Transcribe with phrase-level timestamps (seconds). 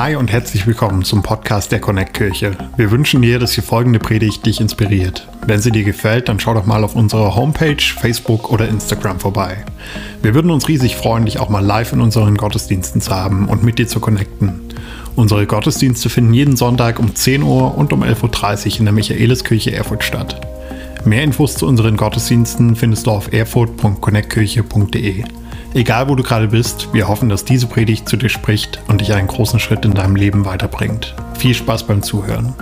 [0.00, 2.56] Hi und herzlich willkommen zum Podcast der Connect Kirche.
[2.76, 5.26] Wir wünschen dir, dass die folgende Predigt dich inspiriert.
[5.44, 9.64] Wenn sie dir gefällt, dann schau doch mal auf unserer Homepage, Facebook oder Instagram vorbei.
[10.22, 13.64] Wir würden uns riesig freuen, dich auch mal live in unseren Gottesdiensten zu haben und
[13.64, 14.60] mit dir zu connecten.
[15.16, 19.72] Unsere Gottesdienste finden jeden Sonntag um 10 Uhr und um 11.30 Uhr in der Michaeliskirche
[19.72, 20.40] Erfurt statt.
[21.06, 25.24] Mehr Infos zu unseren Gottesdiensten findest du auf erfurt.connectkirche.de.
[25.74, 29.12] Egal wo du gerade bist, wir hoffen, dass diese Predigt zu dir spricht und dich
[29.12, 31.14] einen großen Schritt in deinem Leben weiterbringt.
[31.38, 32.54] Viel Spaß beim Zuhören.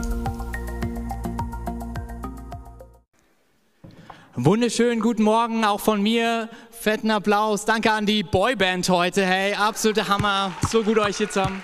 [4.35, 6.51] Wunderschönen guten Morgen auch von mir.
[6.71, 7.65] Fetten Applaus.
[7.65, 9.25] Danke an die Boyband heute.
[9.25, 10.53] Hey, absoluter Hammer.
[10.69, 11.63] So gut euch jetzt haben.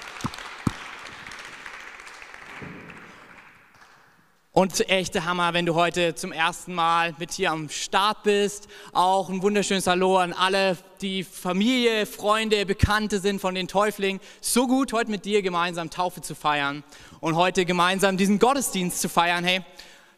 [4.54, 8.68] Und echte Hammer, wenn du heute zum ersten Mal mit hier am Start bist.
[8.92, 14.20] Auch ein wunderschönes Hallo an alle, die Familie, Freunde, Bekannte sind von den Täuflingen.
[14.42, 16.84] So gut, heute mit dir gemeinsam Taufe zu feiern
[17.20, 19.42] und heute gemeinsam diesen Gottesdienst zu feiern.
[19.42, 19.62] Hey,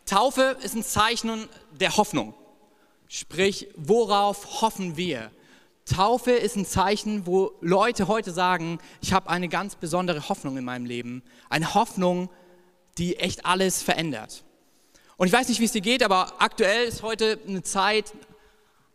[0.05, 2.35] Taufe ist ein Zeichen der Hoffnung.
[3.07, 5.31] Sprich, worauf hoffen wir?
[5.85, 10.65] Taufe ist ein Zeichen, wo Leute heute sagen, ich habe eine ganz besondere Hoffnung in
[10.65, 11.23] meinem Leben.
[11.51, 12.31] Eine Hoffnung,
[12.99, 14.45] echt alles verändert.
[15.17, 18.13] Und ich weiß nicht, wie es dir geht, aber aktuell ist heute eine Zeit,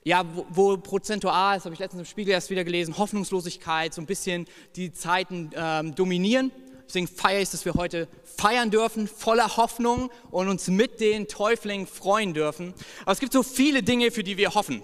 [0.04, 4.02] ja, wo, wo prozentual, das habe ich letztens im Spiegel erst wieder gelesen, Hoffnungslosigkeit, so
[4.02, 6.52] ein bisschen die Zeiten ähm, dominieren.
[6.88, 11.86] Deswegen feiere ich, dass wir heute feiern dürfen, voller Hoffnung und uns mit den Täuflingen
[11.86, 12.74] freuen dürfen.
[13.04, 14.82] Aber es gibt so viele Dinge, für die wir hoffen.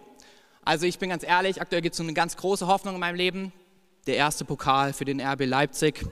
[0.63, 3.15] Also ich bin ganz ehrlich, aktuell gibt es so eine ganz große Hoffnung in meinem
[3.15, 3.51] Leben.
[4.05, 6.05] Der erste Pokal für den RB Leipzig.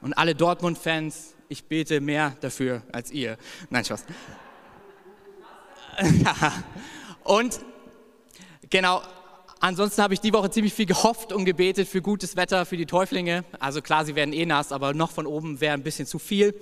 [0.00, 3.36] Und alle Dortmund-Fans, ich bete mehr dafür als ihr.
[3.68, 4.04] Nein, Spaß.
[7.24, 7.60] und
[8.70, 9.02] genau,
[9.58, 12.86] ansonsten habe ich die Woche ziemlich viel gehofft und gebetet für gutes Wetter für die
[12.86, 13.44] Täuflinge.
[13.58, 16.54] Also klar, sie werden eh nass, aber noch von oben wäre ein bisschen zu viel.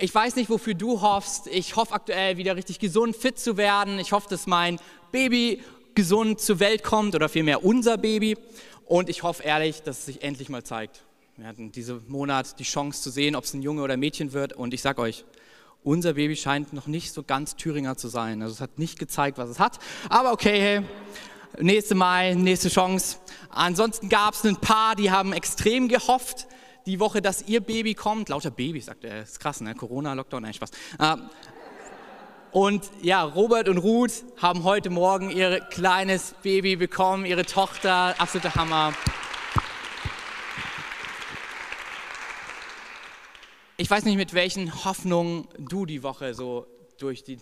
[0.00, 1.46] Ich weiß nicht, wofür du hoffst.
[1.46, 3.98] Ich hoffe aktuell wieder richtig gesund, fit zu werden.
[3.98, 4.80] Ich hoffe, dass mein
[5.12, 5.62] Baby
[5.94, 8.38] gesund zur Welt kommt oder vielmehr unser Baby.
[8.86, 11.04] Und ich hoffe ehrlich, dass es sich endlich mal zeigt.
[11.36, 14.32] Wir hatten diesen Monat die Chance zu sehen, ob es ein Junge oder ein Mädchen
[14.32, 14.52] wird.
[14.52, 15.24] Und ich sage euch,
[15.82, 18.40] unser Baby scheint noch nicht so ganz Thüringer zu sein.
[18.40, 19.80] Also es hat nicht gezeigt, was es hat.
[20.08, 20.82] Aber okay, hey,
[21.60, 23.16] nächste Mal, nächste Chance.
[23.50, 26.46] Ansonsten gab es ein paar, die haben extrem gehofft,
[26.86, 28.28] die Woche, dass ihr Baby kommt.
[28.28, 29.22] Lauter Babys, sagt er.
[29.22, 29.74] Ist krass, ne?
[29.74, 30.70] Corona, Lockdown, nein, Spaß.
[31.00, 31.30] Ähm,
[32.52, 38.14] und ja, Robert und Ruth haben heute Morgen ihr kleines Baby bekommen, ihre Tochter.
[38.20, 38.94] Absoluter Hammer.
[43.76, 46.66] Ich weiß nicht, mit welchen Hoffnungen du die Woche so
[46.98, 47.38] durch die,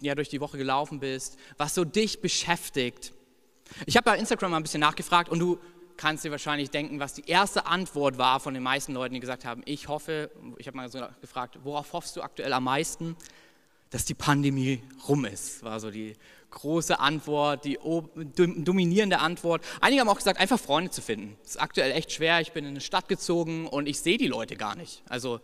[0.00, 3.12] ja, durch die Woche gelaufen bist, was so dich beschäftigt.
[3.86, 5.58] Ich habe bei Instagram mal ein bisschen nachgefragt und du
[5.96, 9.44] kannst dir wahrscheinlich denken, was die erste Antwort war von den meisten Leuten, die gesagt
[9.44, 13.16] haben, ich hoffe, ich habe mal so gefragt, worauf hoffst du aktuell am meisten?
[13.90, 16.14] Dass die Pandemie rum ist, war so die
[16.50, 17.78] große Antwort, die
[18.16, 19.64] dominierende Antwort.
[19.80, 21.36] Einige haben auch gesagt, einfach Freunde zu finden.
[21.42, 22.40] Das ist aktuell echt schwer.
[22.40, 25.04] Ich bin in eine Stadt gezogen und ich sehe die Leute gar nicht.
[25.08, 25.40] Also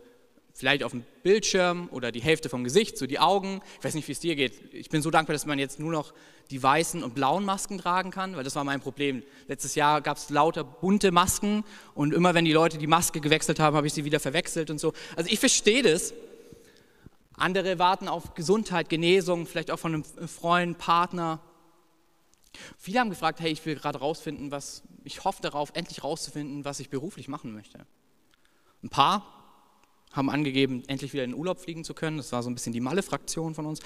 [0.55, 3.61] vielleicht auf dem Bildschirm oder die Hälfte vom Gesicht, so die Augen.
[3.79, 4.75] Ich weiß nicht, wie es dir geht.
[4.75, 6.13] Ich bin so dankbar, dass man jetzt nur noch
[6.51, 9.23] die weißen und blauen Masken tragen kann, weil das war mein Problem.
[9.49, 11.65] Letztes Jahr gab es lauter bunte Masken
[11.95, 14.79] und immer wenn die Leute die Maske gewechselt haben, habe ich sie wieder verwechselt und
[14.79, 14.93] so.
[15.17, 16.13] Also ich verstehe das.
[17.35, 21.41] Andere warten auf Gesundheit, Genesung, vielleicht auch von einem Freund, Partner.
[22.79, 26.79] Viele haben gefragt, hey, ich will gerade rausfinden, was, ich hoffe darauf, endlich rauszufinden, was
[26.81, 27.87] ich beruflich machen möchte.
[28.83, 29.42] Ein paar
[30.13, 32.17] haben angegeben, endlich wieder in den Urlaub fliegen zu können.
[32.19, 33.81] Das war so ein bisschen die Malle-Fraktion von uns.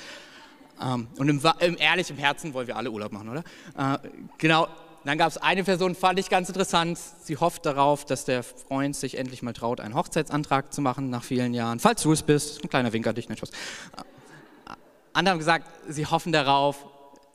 [0.82, 3.44] Ähm, und im, im ehrlichen Herzen wollen wir alle Urlaub machen, oder?
[3.76, 3.98] Äh,
[4.38, 4.69] genau.
[5.04, 6.98] Dann gab es eine Person, fand ich ganz interessant.
[6.98, 11.22] Sie hofft darauf, dass der Freund sich endlich mal traut, einen Hochzeitsantrag zu machen nach
[11.22, 11.78] vielen Jahren.
[11.78, 13.50] Falls du es bist, ein kleiner Winker dich, nicht Spaß.
[13.50, 14.72] Äh,
[15.12, 16.87] andere haben gesagt, sie hoffen darauf,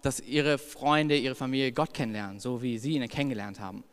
[0.02, 3.85] dass ihre Freunde, ihre Familie Gott kennenlernen, so wie sie ihn kennengelernt haben.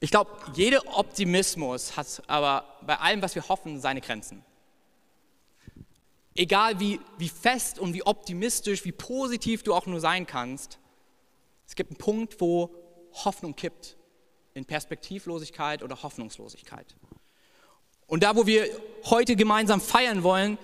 [0.00, 4.44] Ich glaube, jeder Optimismus hat aber bei allem, was wir hoffen, seine Grenzen.
[6.34, 10.78] Egal wie, wie fest und wie optimistisch, wie positiv du auch nur sein kannst,
[11.66, 12.70] es gibt einen Punkt, wo
[13.24, 13.96] Hoffnung kippt
[14.54, 16.94] in Perspektivlosigkeit oder Hoffnungslosigkeit.
[18.06, 18.68] Und da, wo wir
[19.04, 20.58] heute gemeinsam feiern wollen,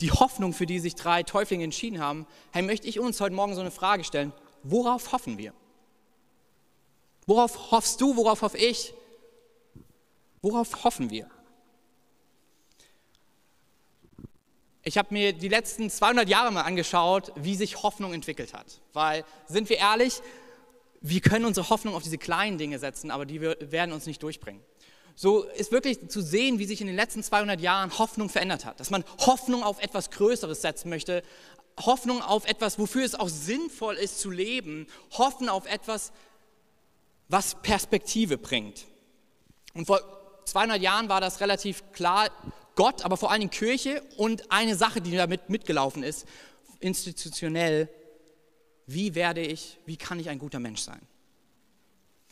[0.00, 3.54] die Hoffnung, für die sich drei Täuflinge entschieden haben, hey, möchte ich uns heute Morgen
[3.54, 4.32] so eine Frage stellen.
[4.62, 5.52] Worauf hoffen wir?
[7.28, 8.16] Worauf hoffst du?
[8.16, 8.94] Worauf hoffe ich?
[10.40, 11.28] Worauf hoffen wir?
[14.82, 18.80] Ich habe mir die letzten 200 Jahre mal angeschaut, wie sich Hoffnung entwickelt hat.
[18.94, 20.22] Weil, sind wir ehrlich,
[21.02, 24.64] wir können unsere Hoffnung auf diese kleinen Dinge setzen, aber die werden uns nicht durchbringen.
[25.14, 28.80] so ist wirklich zu sehen, wie sich in den letzten 200 Jahren Hoffnung verändert hat.
[28.80, 31.22] Dass man Hoffnung auf etwas Größeres setzen möchte,
[31.78, 36.12] Hoffnung auf etwas, wofür es auch sinnvoll ist zu leben, Hoffen auf etwas,
[37.28, 38.86] was Perspektive bringt.
[39.74, 40.00] Und vor
[40.44, 42.30] 200 Jahren war das relativ klar,
[42.74, 46.26] Gott, aber vor allen Dingen Kirche und eine Sache, die damit mitgelaufen ist,
[46.80, 47.88] institutionell,
[48.86, 51.00] wie werde ich, wie kann ich ein guter Mensch sein?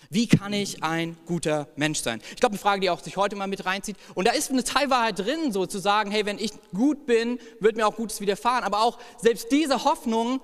[0.09, 2.23] Wie kann ich ein guter Mensch sein?
[2.31, 3.97] Ich glaube, eine Frage, die auch sich heute mal mit reinzieht.
[4.15, 7.77] Und da ist eine Teilwahrheit drin, so zu sagen, hey, wenn ich gut bin, wird
[7.77, 8.63] mir auch Gutes widerfahren.
[8.63, 10.41] Aber auch selbst diese Hoffnung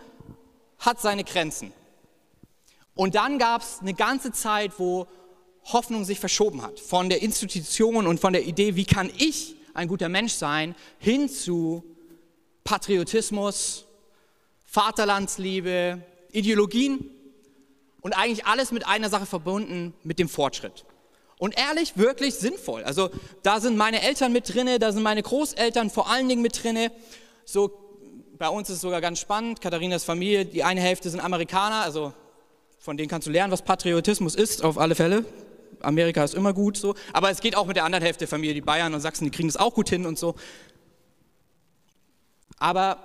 [0.79, 1.73] hat seine Grenzen.
[2.95, 5.07] Und dann gab es eine ganze Zeit, wo
[5.65, 6.81] Hoffnung sich verschoben hat.
[6.81, 11.29] Von der Institution und von der Idee, wie kann ich ein guter Mensch sein, hin
[11.29, 11.85] zu
[12.65, 13.87] Patriotismus,
[14.67, 17.11] Vaterlandsliebe, Ideologien
[18.01, 20.85] und eigentlich alles mit einer Sache verbunden, mit dem Fortschritt.
[21.39, 22.85] Und ehrlich, wirklich sinnvoll.
[22.85, 23.11] Also
[23.43, 26.93] da sind meine Eltern mit drinne, da sind meine Großeltern vor allen Dingen mit drinne.
[27.45, 27.71] So
[28.39, 29.61] bei uns ist es sogar ganz spannend.
[29.61, 32.13] Katharinas Familie, die eine Hälfte sind Amerikaner, also
[32.83, 35.25] von denen kannst du lernen, was Patriotismus ist, auf alle Fälle.
[35.83, 36.97] Amerika ist immer gut so.
[37.13, 39.31] Aber es geht auch mit der anderen Hälfte der Familie, die Bayern und Sachsen, die
[39.31, 40.35] kriegen das auch gut hin und so.
[42.59, 42.99] Aber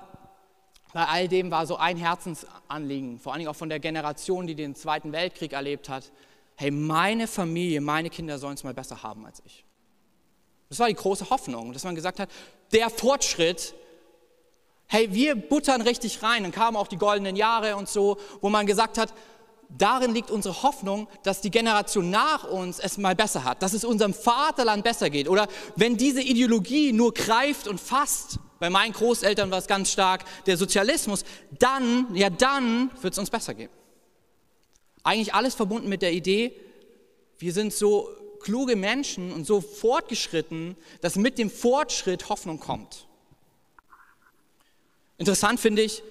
[0.94, 4.56] bei all dem war so ein Herzensanliegen, vor allen Dingen auch von der Generation, die
[4.56, 6.12] den Zweiten Weltkrieg erlebt hat.
[6.56, 9.64] Hey, meine Familie, meine Kinder sollen es mal besser haben als ich.
[10.70, 12.30] Das war die große Hoffnung, dass man gesagt hat,
[12.72, 13.76] der Fortschritt,
[14.88, 16.42] hey, wir buttern richtig rein.
[16.42, 19.14] Dann kamen auch die goldenen Jahre und so, wo man gesagt hat,
[19.70, 23.84] darin liegt unsere Hoffnung, dass die Generation nach uns es mal besser hat, dass es
[23.84, 25.28] unserem Vaterland besser geht.
[25.28, 30.26] Oder wenn diese Ideologie nur greift und fasst, bei meinen Großeltern war es ganz stark
[30.46, 31.24] der Sozialismus,
[31.60, 33.70] dann, ja dann wird es uns besser gehen.
[35.04, 36.54] Eigentlich alles verbunden mit der Idee,
[37.38, 38.10] wir sind so
[38.42, 43.08] kluge Menschen und so fortgeschritten, dass mit dem Fortschritt Hoffnung kommt.
[45.18, 46.04] Interessant finde ich,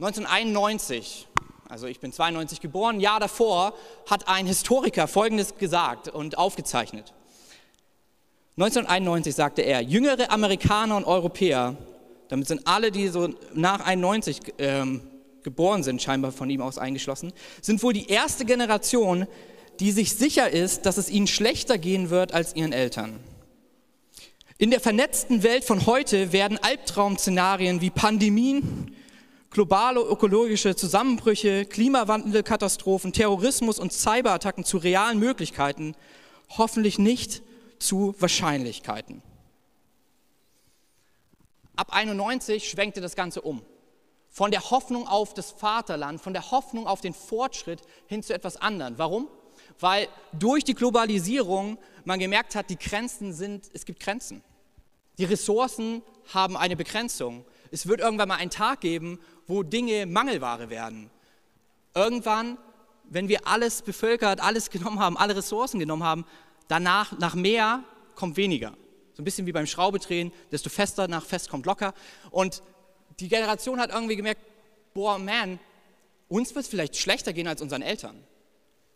[0.00, 1.27] 1991
[1.68, 3.74] also ich bin 92 geboren, Jahr davor
[4.08, 7.12] hat ein Historiker Folgendes gesagt und aufgezeichnet.
[8.56, 11.76] 1991 sagte er, jüngere Amerikaner und Europäer,
[12.28, 15.02] damit sind alle, die so nach 91 ähm,
[15.42, 19.26] geboren sind, scheinbar von ihm aus eingeschlossen, sind wohl die erste Generation,
[19.78, 23.20] die sich sicher ist, dass es ihnen schlechter gehen wird als ihren Eltern.
[24.56, 28.92] In der vernetzten Welt von heute werden Albtraum-Szenarien wie Pandemien,
[29.50, 35.94] globale ökologische Zusammenbrüche, Klimawandelkatastrophen, Terrorismus und Cyberattacken zu realen Möglichkeiten,
[36.56, 37.42] hoffentlich nicht
[37.78, 39.22] zu Wahrscheinlichkeiten.
[41.76, 43.62] Ab 91 schwenkte das Ganze um.
[44.28, 48.56] Von der Hoffnung auf das Vaterland, von der Hoffnung auf den Fortschritt hin zu etwas
[48.56, 48.94] anderem.
[48.98, 49.28] Warum?
[49.80, 54.42] Weil durch die Globalisierung man gemerkt hat, die Grenzen sind, es gibt Grenzen.
[55.18, 56.02] Die Ressourcen
[56.32, 57.44] haben eine Begrenzung.
[57.70, 61.10] Es wird irgendwann mal einen Tag geben, wo Dinge Mangelware werden.
[61.94, 62.58] Irgendwann,
[63.04, 66.24] wenn wir alles bevölkert, alles genommen haben, alle Ressourcen genommen haben,
[66.68, 67.82] danach, nach mehr
[68.14, 68.74] kommt weniger.
[69.14, 71.94] So ein bisschen wie beim Schraubedrehen, desto fester nach fest kommt locker.
[72.30, 72.62] Und
[73.20, 74.40] die Generation hat irgendwie gemerkt,
[74.94, 75.58] boah, man,
[76.28, 78.22] uns wird es vielleicht schlechter gehen als unseren Eltern.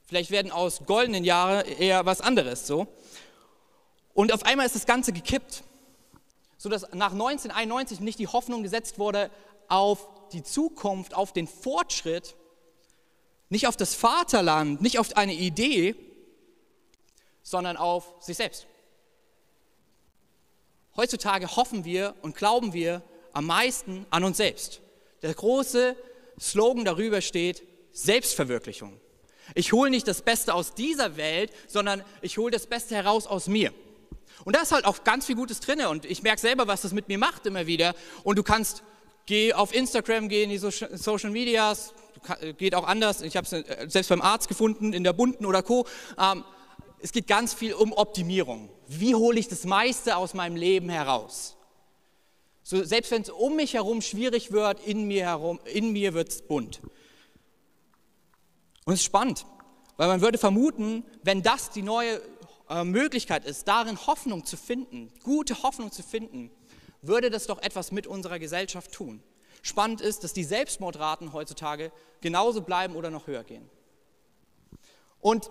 [0.06, 2.86] Vielleicht werden aus goldenen Jahren eher was anderes so.
[4.14, 5.64] Und auf einmal ist das Ganze gekippt,
[6.62, 9.32] sodass nach 1991 nicht die Hoffnung gesetzt wurde
[9.66, 12.36] auf die Zukunft, auf den Fortschritt,
[13.48, 15.96] nicht auf das Vaterland, nicht auf eine Idee,
[17.42, 18.68] sondern auf sich selbst.
[20.94, 23.02] Heutzutage hoffen wir und glauben wir
[23.32, 24.80] am meisten an uns selbst.
[25.22, 25.96] Der große
[26.38, 29.00] Slogan darüber steht Selbstverwirklichung.
[29.56, 33.48] Ich hole nicht das Beste aus dieser Welt, sondern ich hole das Beste heraus aus
[33.48, 33.74] mir.
[34.44, 36.92] Und da ist halt auch ganz viel Gutes drin und ich merke selber, was das
[36.92, 37.94] mit mir macht immer wieder.
[38.24, 38.82] Und du kannst
[39.26, 41.94] geh auf Instagram, geh in die Social Medias,
[42.58, 43.22] geht auch anders.
[43.22, 45.86] Ich habe es äh, selbst beim Arzt gefunden, in der Bunten oder Co.
[46.18, 46.44] Ähm,
[47.00, 48.68] es geht ganz viel um Optimierung.
[48.86, 51.56] Wie hole ich das meiste aus meinem Leben heraus?
[52.62, 56.42] So, selbst wenn es um mich herum schwierig wird, in mir, in mir wird es
[56.42, 56.80] bunt.
[58.84, 59.46] Und es ist spannend,
[59.96, 62.20] weil man würde vermuten, wenn das die neue
[62.72, 66.50] äh, Möglichkeit ist, darin Hoffnung zu finden, gute Hoffnung zu finden,
[67.02, 69.22] würde das doch etwas mit unserer Gesellschaft tun.
[69.60, 73.68] Spannend ist, dass die Selbstmordraten heutzutage genauso bleiben oder noch höher gehen.
[75.20, 75.50] Und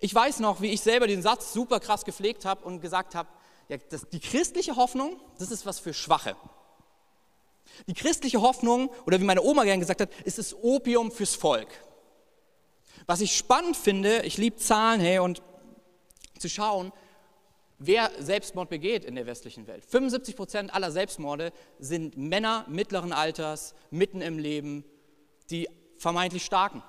[0.00, 3.28] ich weiß noch, wie ich selber den Satz super krass gepflegt habe und gesagt habe,
[3.68, 6.36] ja, das, die christliche Hoffnung, das ist was für Schwache.
[7.86, 11.68] Die christliche Hoffnung, oder wie meine Oma gern gesagt hat, ist das Opium fürs Volk.
[13.06, 15.40] Was ich spannend finde, ich liebe Zahlen, hey, und
[16.42, 16.92] zu schauen,
[17.78, 19.84] wer Selbstmord begeht in der westlichen Welt.
[19.86, 24.84] 75 Prozent aller Selbstmorde sind Männer mittleren Alters, mitten im Leben,
[25.50, 26.82] die vermeintlich Starken.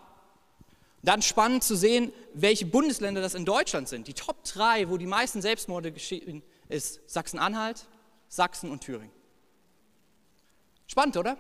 [1.04, 4.08] Dann spannend zu sehen, welche Bundesländer das in Deutschland sind.
[4.08, 7.86] Die Top 3, wo die meisten Selbstmorde geschehen, ist Sachsen-Anhalt,
[8.30, 9.12] Sachsen und Thüringen.
[10.88, 11.38] Spannend, oder?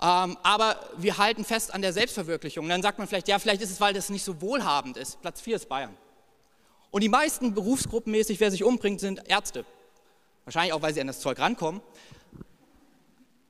[0.00, 2.68] Ähm, aber wir halten fest an der Selbstverwirklichung.
[2.68, 5.20] Dann sagt man vielleicht, ja, vielleicht ist es, weil das nicht so wohlhabend ist.
[5.22, 5.96] Platz 4 ist Bayern.
[6.94, 9.64] Und die meisten berufsgruppenmäßig, wer sich umbringt, sind Ärzte.
[10.44, 11.82] Wahrscheinlich auch, weil sie an das Zeug rankommen.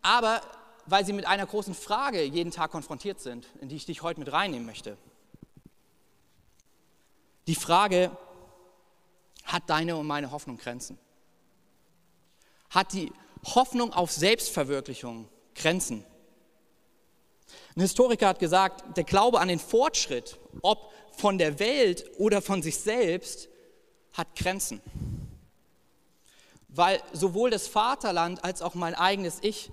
[0.01, 0.41] Aber
[0.87, 4.19] weil sie mit einer großen Frage jeden Tag konfrontiert sind, in die ich dich heute
[4.19, 4.97] mit reinnehmen möchte.
[7.47, 8.17] Die Frage,
[9.45, 10.99] hat deine und meine Hoffnung Grenzen?
[12.71, 13.13] Hat die
[13.45, 16.03] Hoffnung auf Selbstverwirklichung Grenzen?
[17.77, 22.63] Ein Historiker hat gesagt, der Glaube an den Fortschritt, ob von der Welt oder von
[22.63, 23.49] sich selbst,
[24.13, 24.81] hat Grenzen.
[26.69, 29.71] Weil sowohl das Vaterland als auch mein eigenes Ich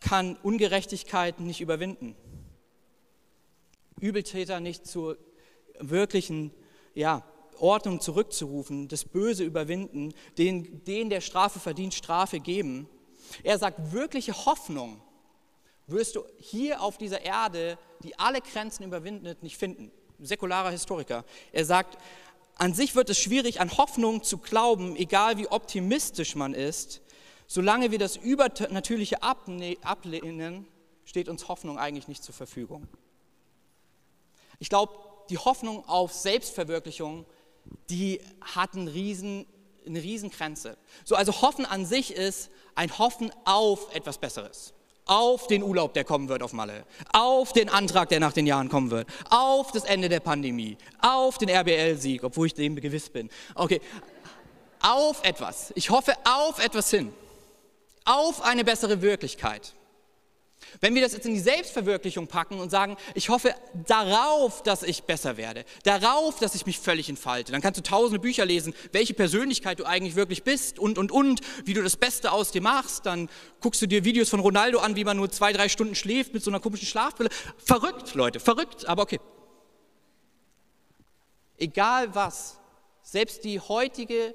[0.00, 2.16] kann Ungerechtigkeiten nicht überwinden.
[4.00, 5.16] Übeltäter nicht zur
[5.78, 6.52] wirklichen
[6.94, 7.22] ja,
[7.58, 12.88] Ordnung zurückzurufen, das Böse überwinden, den, den der Strafe verdient, Strafe geben.
[13.42, 15.00] Er sagt, wirkliche Hoffnung
[15.86, 19.90] wirst du hier auf dieser Erde, die alle Grenzen überwindet, nicht finden.
[20.18, 21.24] Säkularer Historiker.
[21.52, 21.98] Er sagt,
[22.56, 27.02] an sich wird es schwierig, an Hoffnung zu glauben, egal wie optimistisch man ist.
[27.46, 30.66] Solange wir das Übernatürliche ablehnen,
[31.04, 32.88] steht uns Hoffnung eigentlich nicht zur Verfügung.
[34.58, 34.94] Ich glaube,
[35.28, 37.26] die Hoffnung auf Selbstverwirklichung,
[37.90, 39.46] die hat einen riesen,
[39.84, 40.76] eine Riesengrenze.
[41.04, 44.72] So, also Hoffen an sich ist ein Hoffen auf etwas Besseres.
[45.06, 46.84] Auf den Urlaub, der kommen wird auf Malle.
[47.12, 49.08] Auf den Antrag, der nach den Jahren kommen wird.
[49.30, 50.76] Auf das Ende der Pandemie.
[51.00, 53.30] Auf den RBL-Sieg, obwohl ich dem gewiss bin.
[53.54, 53.80] Okay.
[54.80, 55.72] Auf etwas.
[55.76, 57.12] Ich hoffe auf etwas hin.
[58.04, 59.74] Auf eine bessere Wirklichkeit.
[60.80, 63.54] Wenn wir das jetzt in die Selbstverwirklichung packen und sagen, ich hoffe
[63.86, 68.18] darauf, dass ich besser werde, darauf, dass ich mich völlig entfalte, dann kannst du tausende
[68.20, 72.32] Bücher lesen, welche Persönlichkeit du eigentlich wirklich bist und, und, und, wie du das Beste
[72.32, 73.06] aus dir machst.
[73.06, 73.28] Dann
[73.60, 76.42] guckst du dir Videos von Ronaldo an, wie man nur zwei, drei Stunden schläft mit
[76.42, 77.30] so einer komischen Schlafbrille.
[77.58, 79.20] Verrückt, Leute, verrückt, aber okay.
[81.58, 82.58] Egal was,
[83.02, 84.34] selbst die heutige,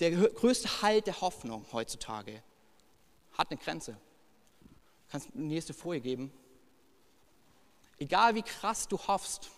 [0.00, 2.42] der größte Halt der Hoffnung heutzutage
[3.36, 3.96] hat eine Grenze.
[5.12, 6.32] Kannst die nächste Folie geben?
[7.98, 9.50] Egal wie krass du hoffst,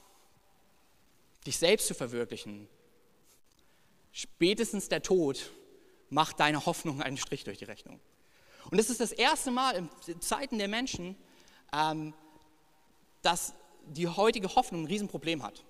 [1.46, 2.66] dich selbst zu verwirklichen,
[4.10, 5.52] spätestens der Tod
[6.10, 8.00] macht deine Hoffnung einen Strich durch die Rechnung.
[8.68, 11.14] Und es ist das erste Mal in Zeiten der Menschen,
[11.72, 12.14] ähm,
[13.22, 13.54] dass
[13.86, 15.62] die heutige Hoffnung ein Riesenproblem hat.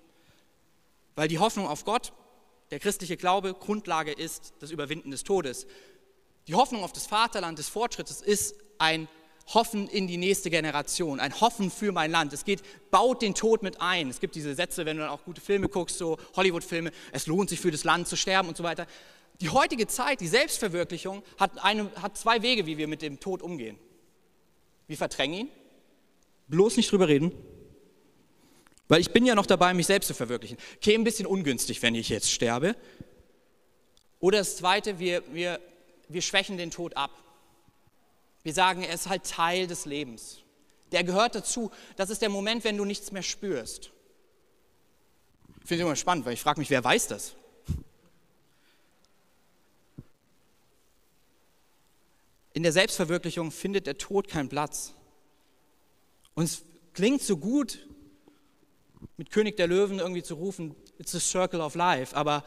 [1.13, 2.11] Weil die Hoffnung auf Gott,
[2.71, 5.67] der christliche Glaube, Grundlage ist das Überwinden des Todes.
[6.47, 9.07] Die Hoffnung auf das Vaterland des Fortschrittes ist ein
[9.53, 12.33] Hoffen in die nächste Generation, ein Hoffen für mein Land.
[12.33, 14.09] Es geht, baut den Tod mit ein.
[14.09, 17.49] Es gibt diese Sätze, wenn du dann auch gute Filme guckst, so Hollywood-Filme, es lohnt
[17.49, 18.87] sich für das Land zu sterben und so weiter.
[19.41, 23.41] Die heutige Zeit, die Selbstverwirklichung, hat, eine, hat zwei Wege, wie wir mit dem Tod
[23.41, 23.77] umgehen.
[24.87, 25.49] Wir verdrängen ihn,
[26.47, 27.31] bloß nicht drüber reden,
[28.87, 30.57] weil ich bin ja noch dabei, mich selbst zu verwirklichen.
[30.81, 32.75] Käme ein bisschen ungünstig, wenn ich jetzt sterbe.
[34.19, 35.59] Oder das Zweite, wir, wir,
[36.07, 37.11] wir schwächen den Tod ab.
[38.45, 40.43] Wir sagen, er ist halt Teil des Lebens.
[40.91, 41.71] Der gehört dazu.
[41.95, 43.91] Das ist der Moment, wenn du nichts mehr spürst.
[45.61, 47.35] Ich finde es immer spannend, weil ich frage mich, wer weiß das?
[52.53, 54.93] In der Selbstverwirklichung findet der Tod keinen Platz.
[56.35, 56.61] Und es
[56.93, 57.79] klingt so gut,
[59.17, 62.15] mit König der Löwen irgendwie zu rufen, it's a circle of life.
[62.15, 62.45] Aber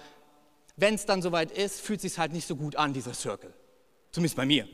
[0.77, 3.53] wenn es dann soweit ist, fühlt es sich halt nicht so gut an, dieser Circle.
[4.13, 4.69] Zumindest bei mir.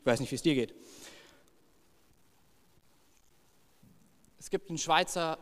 [0.00, 0.74] Ich weiß nicht, wie es dir geht.
[4.38, 5.38] Es gibt einen Schweizer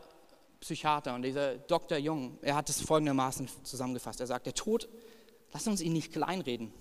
[0.59, 1.97] Psychiater und dieser Dr.
[1.97, 4.19] Jung, er hat es folgendermaßen zusammengefasst.
[4.19, 4.89] Er sagt, der Tod,
[5.53, 6.73] lass uns ihn nicht kleinreden,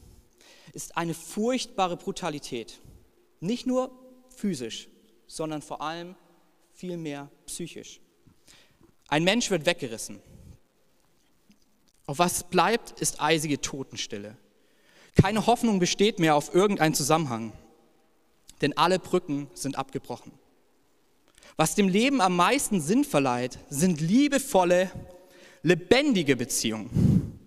[0.73, 2.81] ist eine furchtbare Brutalität.
[3.39, 3.93] Nicht nur
[4.29, 4.89] physisch,
[5.29, 6.17] sondern vor allem
[6.75, 8.01] viel mehr psychisch.
[9.07, 10.21] Ein Mensch wird weggerissen.
[12.07, 14.37] Auf was bleibt, ist eisige Totenstille.
[15.15, 17.53] Keine Hoffnung besteht mehr auf irgendeinen Zusammenhang
[18.61, 20.33] denn alle Brücken sind abgebrochen.
[21.57, 24.91] Was dem Leben am meisten Sinn verleiht, sind liebevolle,
[25.63, 27.39] lebendige Beziehungen.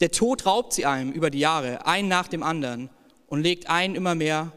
[0.00, 2.90] Der Tod raubt sie einem über die Jahre, ein nach dem anderen,
[3.26, 4.52] und legt einen immer mehr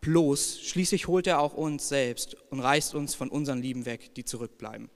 [0.00, 0.60] bloß.
[0.60, 4.88] Schließlich holt er auch uns selbst und reißt uns von unseren Lieben weg, die zurückbleiben.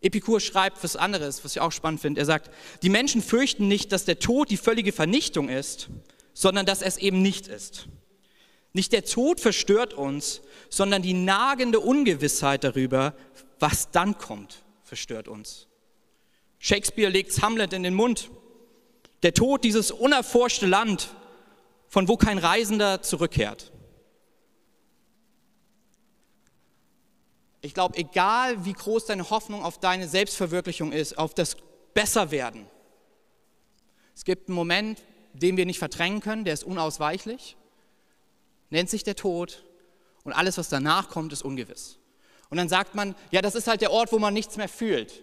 [0.00, 2.20] Epikur schreibt was anderes, was ich auch spannend finde.
[2.20, 2.50] Er sagt,
[2.82, 5.88] die Menschen fürchten nicht, dass der Tod die völlige Vernichtung ist,
[6.38, 7.88] sondern dass es eben nicht ist.
[8.72, 10.40] Nicht der Tod verstört uns,
[10.70, 13.16] sondern die nagende Ungewissheit darüber,
[13.58, 15.66] was dann kommt, verstört uns.
[16.60, 18.30] Shakespeare legt Hamlet in den Mund.
[19.24, 21.08] Der Tod, dieses unerforschte Land,
[21.88, 23.72] von wo kein Reisender zurückkehrt.
[27.62, 31.56] Ich glaube, egal wie groß deine Hoffnung auf deine Selbstverwirklichung ist, auf das
[31.94, 32.68] Besserwerden,
[34.14, 35.02] es gibt einen Moment,
[35.38, 37.56] den wir nicht verdrängen können, der ist unausweichlich,
[38.70, 39.64] nennt sich der Tod
[40.24, 41.98] und alles, was danach kommt, ist ungewiss.
[42.50, 45.22] Und dann sagt man, ja, das ist halt der Ort, wo man nichts mehr fühlt.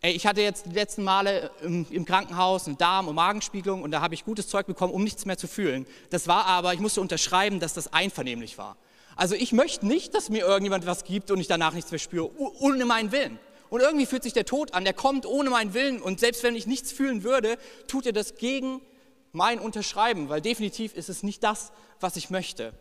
[0.00, 3.90] Ey, ich hatte jetzt die letzten Male im, im Krankenhaus eine Darm- und Magenspiegelung und
[3.90, 5.86] da habe ich gutes Zeug bekommen, um nichts mehr zu fühlen.
[6.10, 8.76] Das war aber, ich musste unterschreiben, dass das einvernehmlich war.
[9.16, 12.30] Also ich möchte nicht, dass mir irgendjemand was gibt und ich danach nichts mehr spüre,
[12.38, 13.40] ohne meinen Willen.
[13.70, 16.54] Und irgendwie fühlt sich der Tod an, der kommt ohne meinen Willen und selbst wenn
[16.54, 18.80] ich nichts fühlen würde, tut er das gegen
[19.32, 22.72] mein Unterschreiben, weil definitiv ist es nicht das, was ich möchte.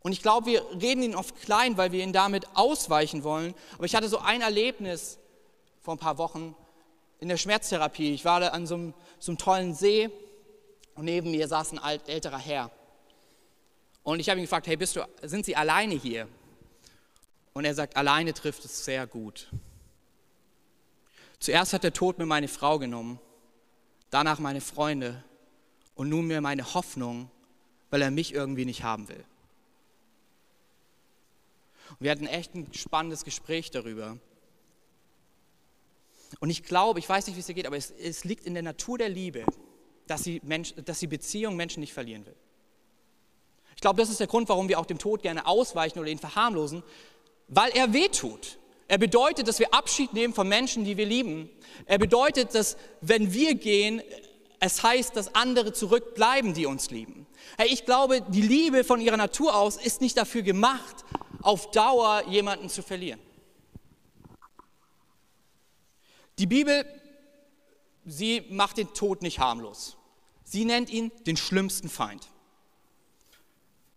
[0.00, 3.54] Und ich glaube, wir reden ihn oft klein, weil wir ihn damit ausweichen wollen.
[3.74, 5.18] Aber ich hatte so ein Erlebnis
[5.80, 6.56] vor ein paar Wochen
[7.20, 8.12] in der Schmerztherapie.
[8.12, 10.10] Ich war da an so einem, so einem tollen See
[10.94, 12.70] und neben mir saß ein alt, älterer Herr.
[14.02, 16.26] Und ich habe ihn gefragt, hey, bist du, sind Sie alleine hier?
[17.54, 19.48] Und er sagt, alleine trifft es sehr gut.
[21.38, 23.18] Zuerst hat der Tod mir meine Frau genommen,
[24.10, 25.22] danach meine Freunde
[25.94, 27.30] und nunmehr meine Hoffnung,
[27.90, 29.24] weil er mich irgendwie nicht haben will.
[31.90, 34.18] Und wir hatten echt ein spannendes Gespräch darüber.
[36.40, 38.54] Und ich glaube, ich weiß nicht, wie es dir geht, aber es, es liegt in
[38.54, 39.44] der Natur der Liebe,
[40.06, 42.36] dass sie, Mensch, dass sie Beziehung Menschen nicht verlieren will.
[43.74, 46.18] Ich glaube, das ist der Grund, warum wir auch dem Tod gerne ausweichen oder ihn
[46.18, 46.82] verharmlosen,
[47.54, 48.58] weil er wehtut.
[48.88, 51.50] Er bedeutet, dass wir Abschied nehmen von Menschen, die wir lieben.
[51.86, 54.02] Er bedeutet, dass wenn wir gehen,
[54.58, 57.26] es heißt, dass andere zurückbleiben, die uns lieben.
[57.58, 61.04] Hey, ich glaube, die Liebe von ihrer Natur aus ist nicht dafür gemacht,
[61.42, 63.20] auf Dauer jemanden zu verlieren.
[66.38, 66.86] Die Bibel,
[68.06, 69.96] sie macht den Tod nicht harmlos.
[70.44, 72.28] Sie nennt ihn den schlimmsten Feind.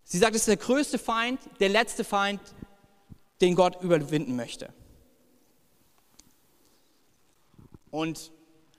[0.03, 2.39] Sie sagt, es ist der größte Feind, der letzte Feind,
[3.41, 4.74] den Gott überwinden möchte.
[7.91, 8.32] Und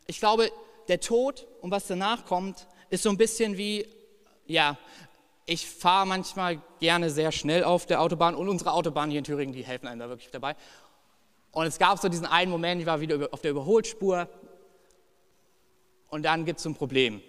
[0.06, 0.50] ich glaube,
[0.88, 3.86] der Tod und was danach kommt, ist so ein bisschen wie,
[4.46, 4.78] ja,
[5.46, 9.54] ich fahre manchmal gerne sehr schnell auf der Autobahn und unsere Autobahnen hier in Thüringen,
[9.54, 10.56] die helfen einem da wirklich dabei.
[11.52, 14.28] Und es gab so diesen einen Moment, ich war wieder auf der Überholspur
[16.10, 17.22] und dann gibt es ein Problem.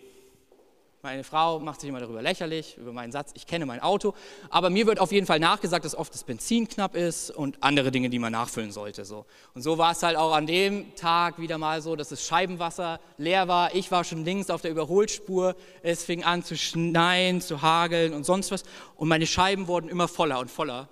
[1.04, 4.16] Meine Frau macht sich immer darüber lächerlich, über meinen Satz, ich kenne mein Auto.
[4.50, 7.92] Aber mir wird auf jeden Fall nachgesagt, dass oft das Benzin knapp ist und andere
[7.92, 9.06] Dinge, die man nachfüllen sollte.
[9.06, 9.28] So.
[9.54, 13.00] Und so war es halt auch an dem Tag wieder mal so, dass das Scheibenwasser
[13.18, 13.76] leer war.
[13.76, 15.56] Ich war schon links auf der Überholspur.
[15.84, 18.64] Es fing an zu schneien, zu hageln und sonst was.
[18.96, 20.90] Und meine Scheiben wurden immer voller und voller.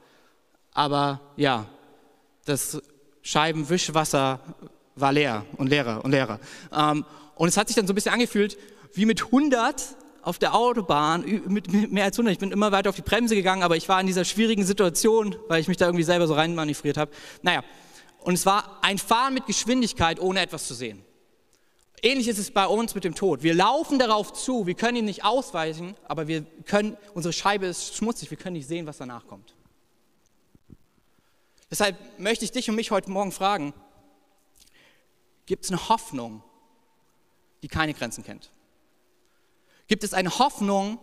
[0.71, 1.65] Aber ja,
[2.45, 2.79] das
[3.23, 4.39] Scheibenwischwasser
[4.95, 6.39] war leer und leerer und leerer.
[6.71, 8.57] Ähm, und es hat sich dann so ein bisschen angefühlt,
[8.95, 12.33] wie mit 100 auf der Autobahn, mit mehr als 100.
[12.33, 15.35] Ich bin immer weiter auf die Bremse gegangen, aber ich war in dieser schwierigen Situation,
[15.47, 17.11] weil ich mich da irgendwie selber so reinmanövriert habe.
[17.43, 17.63] Naja,
[18.21, 21.05] und es war ein Fahren mit Geschwindigkeit, ohne etwas zu sehen.
[22.01, 23.43] Ähnlich ist es bei uns mit dem Tod.
[23.43, 27.95] Wir laufen darauf zu, wir können ihn nicht ausweichen, aber wir können, unsere Scheibe ist
[27.95, 29.55] schmutzig, wir können nicht sehen, was danach kommt.
[31.69, 33.73] Deshalb möchte ich dich und mich heute Morgen fragen,
[35.45, 36.43] gibt es eine Hoffnung,
[37.63, 38.51] die keine Grenzen kennt?
[39.87, 40.99] Gibt es eine Hoffnung,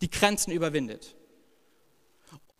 [0.00, 1.16] die Grenzen überwindet.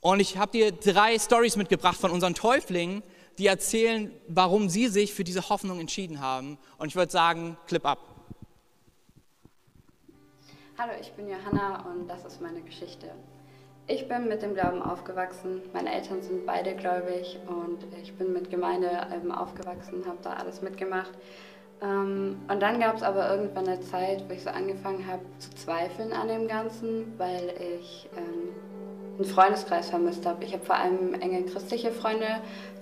[0.01, 3.03] Und ich habe dir drei Stories mitgebracht von unseren Täuflingen,
[3.39, 6.59] die erzählen, warum sie sich für diese Hoffnung entschieden haben.
[6.79, 7.99] Und ich würde sagen, Clip ab.
[10.79, 13.13] Hallo, ich bin Johanna und das ist meine Geschichte.
[13.89, 15.63] Ich bin mit dem Glauben aufgewachsen.
[15.73, 21.13] Meine Eltern sind beide gläubig und ich bin mit Gemeinde aufgewachsen, habe da alles mitgemacht.
[21.83, 25.51] Ähm, und dann gab es aber irgendwann eine Zeit, wo ich so angefangen habe zu
[25.51, 28.55] zweifeln an dem Ganzen, weil ich ähm,
[29.17, 30.45] einen Freundeskreis vermisst habe.
[30.45, 32.27] Ich habe vor allem enge christliche Freunde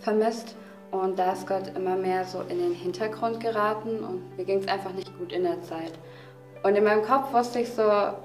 [0.00, 0.56] vermisst
[0.90, 4.68] und da ist Gott immer mehr so in den Hintergrund geraten und mir ging es
[4.68, 5.92] einfach nicht gut in der Zeit.
[6.62, 7.82] Und in meinem Kopf wusste ich so,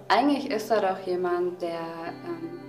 [0.07, 1.81] eigentlich ist da doch jemand, der,
[2.25, 2.59] ähm,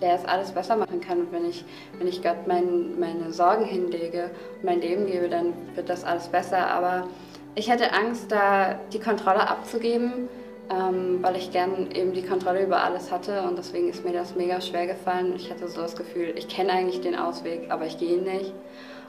[0.00, 1.18] der es alles besser machen kann.
[1.18, 1.64] Und wenn ich,
[1.98, 6.28] wenn ich Gott mein, meine Sorgen hinlege und mein Leben gebe, dann wird das alles
[6.28, 6.70] besser.
[6.70, 7.08] Aber
[7.56, 10.28] ich hätte Angst, da die Kontrolle abzugeben,
[10.70, 14.36] ähm, weil ich gern eben die Kontrolle über alles hatte und deswegen ist mir das
[14.36, 15.32] mega schwer gefallen.
[15.34, 18.52] Ich hatte so das Gefühl, ich kenne eigentlich den Ausweg, aber ich gehe ihn nicht.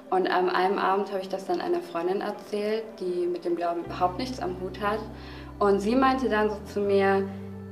[0.09, 3.83] Und an einem Abend habe ich das dann einer Freundin erzählt, die mit dem Glauben
[3.83, 4.99] überhaupt nichts am Hut hat.
[5.59, 7.27] Und sie meinte dann so zu mir,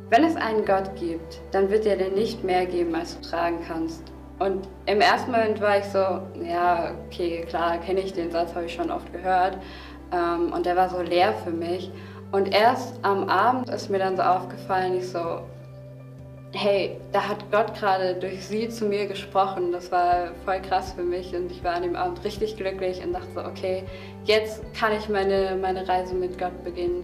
[0.10, 3.60] wenn es einen Gott gibt, dann wird er dir nicht mehr geben, als du tragen
[3.66, 4.04] kannst.
[4.38, 6.00] Und im ersten Moment war ich so,
[6.44, 9.58] ja, okay, klar, kenne ich den Satz, habe ich schon oft gehört.
[10.12, 11.92] Ähm, und der war so leer für mich.
[12.32, 15.42] Und erst am Abend ist mir dann so aufgefallen, ich so,
[16.56, 19.72] hey, da hat Gott gerade durch sie zu mir gesprochen.
[19.72, 23.14] Das war voll krass für mich und ich war an dem Abend richtig glücklich und
[23.14, 23.84] dachte so, okay,
[24.24, 27.04] jetzt kann ich meine, meine Reise mit Gott beginnen,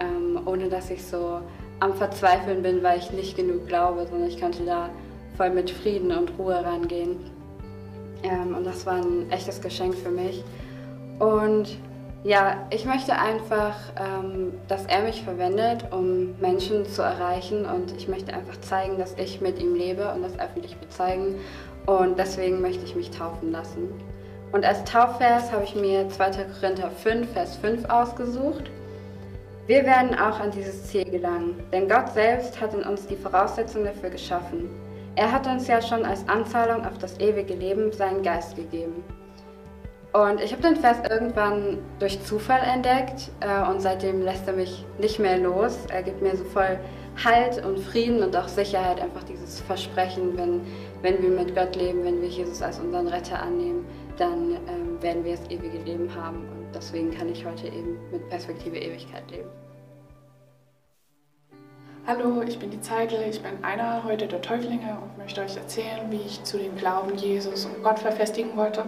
[0.00, 1.40] ähm, ohne dass ich so
[1.80, 4.88] am Verzweifeln bin, weil ich nicht genug glaube, sondern ich konnte da
[5.36, 7.16] voll mit Frieden und Ruhe rangehen.
[8.22, 10.44] Ähm, und das war ein echtes Geschenk für mich.
[11.18, 11.76] Und
[12.24, 18.06] ja, ich möchte einfach, ähm, dass er mich verwendet, um Menschen zu erreichen und ich
[18.06, 21.40] möchte einfach zeigen, dass ich mit ihm lebe und das öffentlich bezeigen
[21.86, 23.88] und deswegen möchte ich mich taufen lassen.
[24.52, 26.30] Und als Taufvers habe ich mir 2.
[26.60, 28.70] Korinther 5, Vers 5 ausgesucht.
[29.66, 33.86] Wir werden auch an dieses Ziel gelangen, denn Gott selbst hat in uns die Voraussetzungen
[33.86, 34.68] dafür geschaffen.
[35.16, 39.02] Er hat uns ja schon als Anzahlung auf das ewige Leben seinen Geist gegeben.
[40.12, 44.84] Und ich habe den Vers irgendwann durch Zufall entdeckt äh, und seitdem lässt er mich
[44.98, 45.86] nicht mehr los.
[45.90, 46.78] Er gibt mir so voll
[47.24, 50.60] Halt und Frieden und auch Sicherheit, einfach dieses Versprechen, wenn,
[51.00, 53.86] wenn wir mit Gott leben, wenn wir Jesus als unseren Retter annehmen,
[54.18, 56.40] dann ähm, werden wir das ewige Leben haben.
[56.40, 59.48] Und deswegen kann ich heute eben mit Perspektive Ewigkeit leben.
[62.06, 66.10] Hallo, ich bin die Zeigel, ich bin einer heute der Täuflinge und möchte euch erzählen,
[66.10, 68.84] wie ich zu dem Glauben Jesus und Gott verfestigen wollte.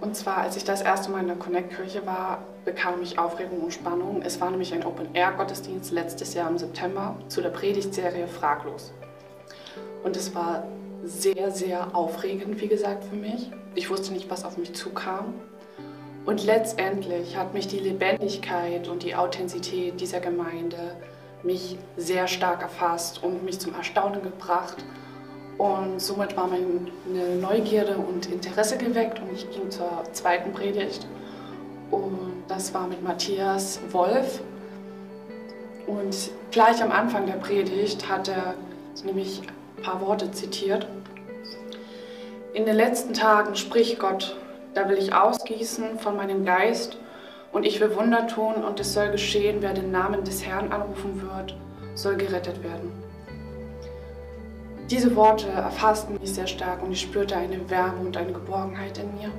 [0.00, 3.72] Und zwar, als ich das erste Mal in der Connect-Kirche war, bekam ich Aufregung und
[3.72, 4.22] Spannung.
[4.22, 8.92] Es war nämlich ein Open-Air-Gottesdienst letztes Jahr im September zu der Predigtserie Fraglos.
[10.04, 10.64] Und es war
[11.02, 13.50] sehr, sehr aufregend, wie gesagt, für mich.
[13.74, 15.34] Ich wusste nicht, was auf mich zukam.
[16.26, 20.96] Und letztendlich hat mich die Lebendigkeit und die Authentizität dieser Gemeinde
[21.42, 24.76] mich sehr stark erfasst und mich zum Erstaunen gebracht
[25.58, 31.06] und somit war meine Neugierde und Interesse geweckt und ich ging zur zweiten Predigt.
[31.90, 34.40] Und das war mit Matthias Wolf.
[35.86, 38.54] Und gleich am Anfang der Predigt hat er
[39.04, 39.42] nämlich
[39.76, 40.86] ein paar Worte zitiert.
[42.54, 44.36] In den letzten Tagen spricht Gott,
[44.74, 46.98] da will ich ausgießen von meinem Geist
[47.52, 51.20] und ich will Wunder tun und es soll geschehen, wer den Namen des Herrn anrufen
[51.22, 51.56] wird,
[51.94, 53.07] soll gerettet werden.
[54.90, 59.14] Diese Worte erfassten mich sehr stark und ich spürte eine Wärme und eine Geborgenheit in
[59.18, 59.30] mir.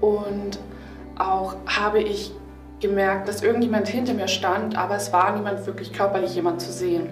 [0.00, 0.58] Und
[1.16, 2.32] auch habe ich
[2.80, 7.08] gemerkt, dass irgendjemand hinter mir stand, aber es war niemand wirklich körperlich jemand zu sehen.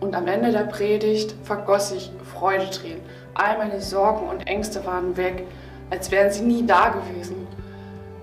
[0.00, 3.00] Und am Ende der Predigt vergoss ich Freudetränen.
[3.34, 5.46] All meine Sorgen und Ängste waren weg,
[5.90, 7.46] als wären sie nie da gewesen.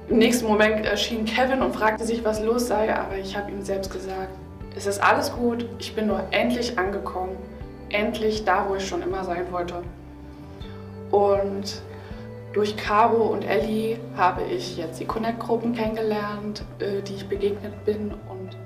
[0.10, 3.64] Im nächsten Moment erschien Kevin und fragte sich, was los sei, aber ich habe ihm
[3.64, 4.30] selbst gesagt,
[4.76, 7.38] es ist alles gut, ich bin nur endlich angekommen
[7.94, 9.84] endlich da, wo ich schon immer sein wollte.
[11.12, 11.82] Und
[12.54, 18.12] durch Caro und Ellie habe ich jetzt die Connect-Gruppen kennengelernt, äh, die ich begegnet bin
[18.30, 18.58] und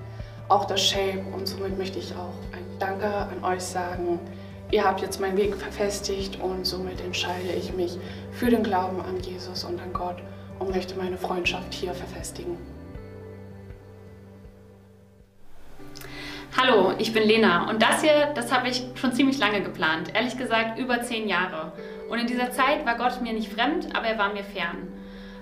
[0.48, 1.24] auch das Shape.
[1.36, 4.20] Und somit möchte ich auch ein Danke an euch sagen.
[4.72, 7.98] Ihr habt jetzt meinen Weg verfestigt und somit entscheide ich mich
[8.32, 10.18] für den Glauben an Jesus und an Gott
[10.60, 12.58] und möchte meine Freundschaft hier verfestigen.
[16.58, 20.16] Hallo, ich bin Lena und das hier, das habe ich schon ziemlich lange geplant.
[20.16, 21.74] Ehrlich gesagt über zehn Jahre.
[22.10, 24.88] Und in dieser Zeit war Gott mir nicht fremd, aber er war mir fern.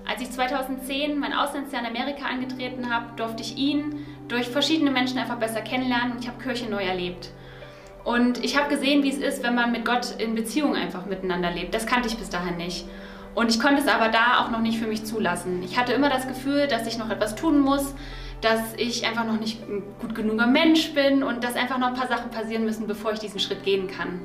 [0.04, 5.18] Als ich 2010 mein Auslandsjahr in Amerika angetreten habe, durfte ich ihn durch verschiedene Menschen
[5.18, 7.30] einfach besser kennenlernen und ich habe Kirche neu erlebt.
[8.02, 11.52] Und ich habe gesehen, wie es ist, wenn man mit Gott in Beziehung einfach miteinander
[11.52, 11.74] lebt.
[11.74, 12.86] Das kannte ich bis dahin nicht.
[13.36, 15.62] Und ich konnte es aber da auch noch nicht für mich zulassen.
[15.62, 17.94] Ich hatte immer das Gefühl, dass ich noch etwas tun muss,
[18.44, 21.94] dass ich einfach noch nicht ein gut genuger Mensch bin und dass einfach noch ein
[21.94, 24.20] paar Sachen passieren müssen, bevor ich diesen Schritt gehen kann.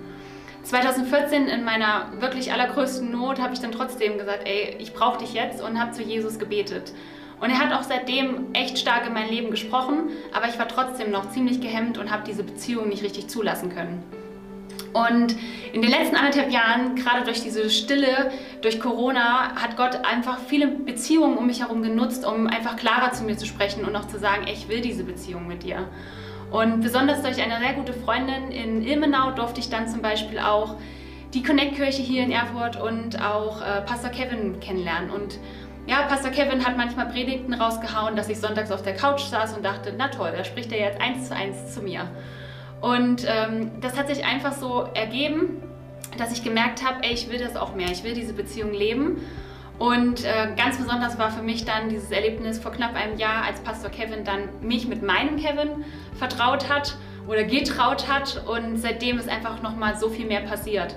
[0.64, 5.34] 2014 in meiner wirklich allergrößten Not habe ich dann trotzdem gesagt, ey, ich brauche dich
[5.34, 6.92] jetzt und habe zu Jesus gebetet.
[7.40, 11.12] Und er hat auch seitdem echt stark in mein Leben gesprochen, aber ich war trotzdem
[11.12, 14.04] noch ziemlich gehemmt und habe diese Beziehung nicht richtig zulassen können.
[14.94, 15.36] Und
[15.72, 20.68] in den letzten anderthalb Jahren, gerade durch diese Stille, durch Corona, hat Gott einfach viele
[20.68, 24.18] Beziehungen um mich herum genutzt, um einfach klarer zu mir zu sprechen und auch zu
[24.18, 25.88] sagen, ich will diese Beziehung mit dir.
[26.52, 30.76] Und besonders durch eine sehr gute Freundin in Ilmenau durfte ich dann zum Beispiel auch
[31.34, 35.12] die Connect-Kirche hier in Erfurt und auch äh, Pastor Kevin kennenlernen.
[35.12, 35.38] Und
[35.86, 39.64] ja, Pastor Kevin hat manchmal Predigten rausgehauen, dass ich sonntags auf der Couch saß und
[39.64, 42.10] dachte, na toll, da spricht er jetzt eins zu eins zu mir.
[42.82, 45.62] Und ähm, das hat sich einfach so ergeben,
[46.18, 49.18] dass ich gemerkt habe, ey, ich will das auch mehr, ich will diese Beziehung leben.
[49.78, 53.62] Und äh, ganz besonders war für mich dann dieses Erlebnis vor knapp einem Jahr, als
[53.62, 55.86] Pastor Kevin dann mich mit meinem Kevin
[56.18, 60.96] vertraut hat oder getraut hat und seitdem ist einfach nochmal so viel mehr passiert.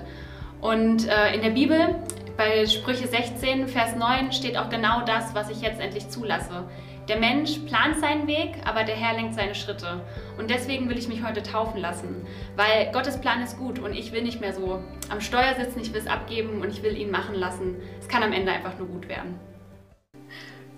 [0.59, 1.95] Und äh, in der Bibel,
[2.35, 6.65] bei Sprüche 16, Vers 9, steht auch genau das, was ich jetzt endlich zulasse.
[7.09, 10.01] Der Mensch plant seinen Weg, aber der Herr lenkt seine Schritte.
[10.37, 14.13] Und deswegen will ich mich heute taufen lassen, weil Gottes Plan ist gut und ich
[14.13, 17.11] will nicht mehr so am Steuer sitzen, ich will es abgeben und ich will ihn
[17.11, 17.75] machen lassen.
[17.99, 19.37] Es kann am Ende einfach nur gut werden.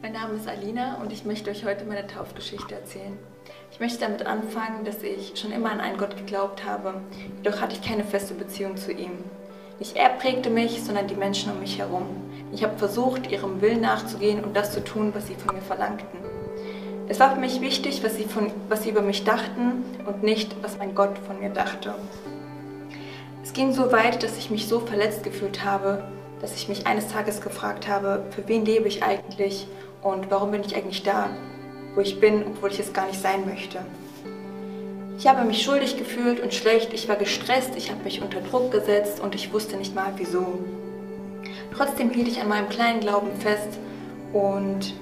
[0.01, 3.17] Mein Name ist Alina und ich möchte euch heute meine Taufgeschichte erzählen.
[3.71, 7.01] Ich möchte damit anfangen, dass ich schon immer an einen Gott geglaubt habe,
[7.37, 9.23] jedoch hatte ich keine feste Beziehung zu ihm.
[9.79, 12.05] Nicht er prägte mich, sondern die Menschen um mich herum.
[12.53, 16.19] Ich habe versucht, ihrem Willen nachzugehen und das zu tun, was sie von mir verlangten.
[17.09, 20.55] Es war für mich wichtig, was sie, von, was sie über mich dachten und nicht,
[20.63, 21.93] was mein Gott von mir dachte.
[23.43, 26.05] Es ging so weit, dass ich mich so verletzt gefühlt habe,
[26.39, 29.67] dass ich mich eines Tages gefragt habe, für wen lebe ich eigentlich
[30.01, 31.29] und warum bin ich eigentlich da,
[31.95, 33.79] wo ich bin, obwohl ich es gar nicht sein möchte.
[35.17, 38.71] Ich habe mich schuldig gefühlt und schlecht, ich war gestresst, ich habe mich unter Druck
[38.71, 40.59] gesetzt und ich wusste nicht mal wieso.
[41.75, 43.79] Trotzdem hielt ich an meinem kleinen Glauben fest
[44.33, 44.93] und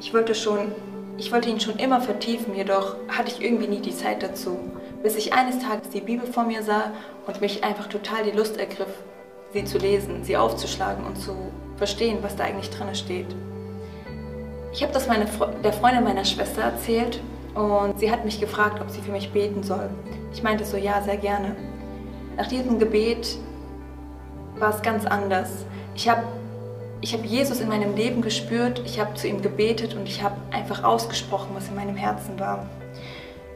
[0.00, 0.72] ich wollte, schon,
[1.16, 4.58] ich wollte ihn schon immer vertiefen, jedoch hatte ich irgendwie nie die Zeit dazu,
[5.02, 6.90] bis ich eines Tages die Bibel vor mir sah
[7.26, 8.92] und mich einfach total die Lust ergriff,
[9.52, 11.34] sie zu lesen, sie aufzuschlagen und zu
[11.76, 13.28] verstehen, was da eigentlich drin steht.
[14.72, 15.26] Ich habe das meine,
[15.62, 17.20] der Freundin meiner Schwester erzählt
[17.56, 19.88] und sie hat mich gefragt, ob sie für mich beten soll.
[20.32, 21.56] Ich meinte so, ja, sehr gerne.
[22.36, 23.38] Nach diesem Gebet
[24.58, 25.64] war es ganz anders.
[25.94, 26.22] Ich habe
[27.00, 30.36] ich hab Jesus in meinem Leben gespürt, ich habe zu ihm gebetet und ich habe
[30.50, 32.66] einfach ausgesprochen, was in meinem Herzen war.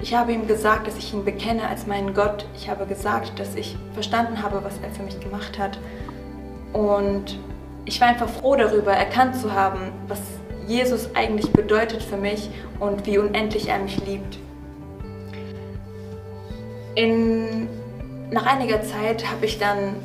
[0.01, 2.47] Ich habe ihm gesagt, dass ich ihn bekenne als meinen Gott.
[2.55, 5.79] Ich habe gesagt, dass ich verstanden habe, was er für mich gemacht hat.
[6.73, 7.39] Und
[7.85, 10.21] ich war einfach froh darüber, erkannt zu haben, was
[10.71, 14.39] Jesus eigentlich bedeutet für mich und wie unendlich er mich liebt.
[16.95, 17.69] In,
[18.31, 19.97] nach einiger Zeit habe ich dann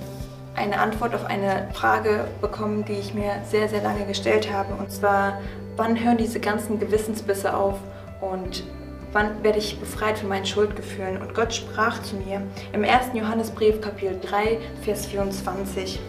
[0.55, 4.73] eine Antwort auf eine Frage bekommen, die ich mir sehr, sehr lange gestellt habe.
[4.73, 5.39] Und zwar,
[5.75, 7.77] wann hören diese ganzen Gewissensbisse auf
[8.21, 8.63] und
[9.11, 11.21] wann werde ich befreit von meinen Schuldgefühlen?
[11.21, 12.41] Und Gott sprach zu mir
[12.73, 13.11] im 1.
[13.13, 15.99] Johannesbrief Kapitel 3, Vers 24.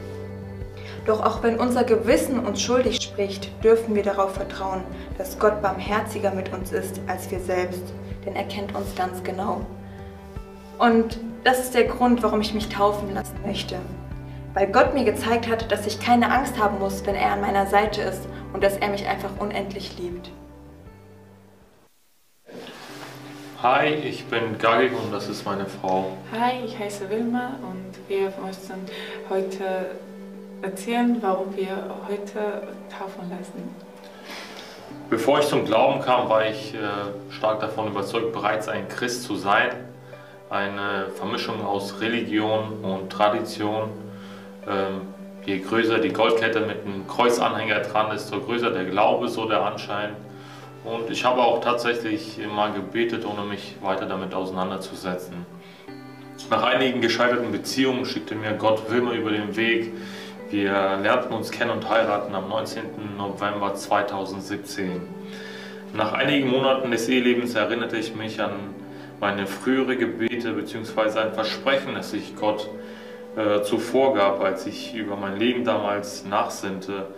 [1.06, 4.82] Doch auch wenn unser Gewissen uns schuldig spricht, dürfen wir darauf vertrauen,
[5.18, 7.84] dass Gott barmherziger mit uns ist als wir selbst,
[8.24, 9.64] denn er kennt uns ganz genau.
[10.78, 13.76] Und das ist der Grund, warum ich mich taufen lassen möchte.
[14.52, 17.66] Weil Gott mir gezeigt hat, dass ich keine Angst haben muss, wenn er an meiner
[17.66, 20.30] Seite ist und dass er mich einfach unendlich liebt.
[23.62, 26.16] Hi, ich bin Gagik und das ist meine Frau.
[26.32, 28.86] Hi, ich heiße Wilma und wir möchten
[29.30, 29.90] heute
[30.62, 33.74] erzählen, warum wir heute taufen lassen.
[35.08, 36.78] Bevor ich zum Glauben kam, war ich äh,
[37.32, 39.70] stark davon überzeugt, bereits ein Christ zu sein.
[40.50, 43.90] Eine Vermischung aus Religion und Tradition.
[44.68, 45.02] Ähm,
[45.44, 49.62] je größer die Goldkette mit einem Kreuzanhänger dran ist, desto größer der Glaube, so der
[49.62, 50.16] Anschein.
[50.84, 55.46] Und ich habe auch tatsächlich immer gebetet, ohne mich weiter damit auseinanderzusetzen.
[56.50, 59.92] Nach einigen gescheiterten Beziehungen schickte mir Gott Wilma über den Weg,
[60.50, 63.16] wir lernten uns kennen und heiraten am 19.
[63.16, 65.00] November 2017.
[65.92, 68.52] Nach einigen Monaten des Ehelebens erinnerte ich mich an
[69.18, 71.18] meine frühere Gebete bzw.
[71.18, 72.68] ein Versprechen, das ich Gott
[73.36, 77.08] äh, zuvor gab, als ich über mein Leben damals nachsinnte.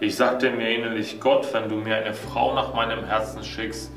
[0.00, 3.92] Ich sagte mir innerlich, Gott, wenn du mir eine Frau nach meinem Herzen schickst,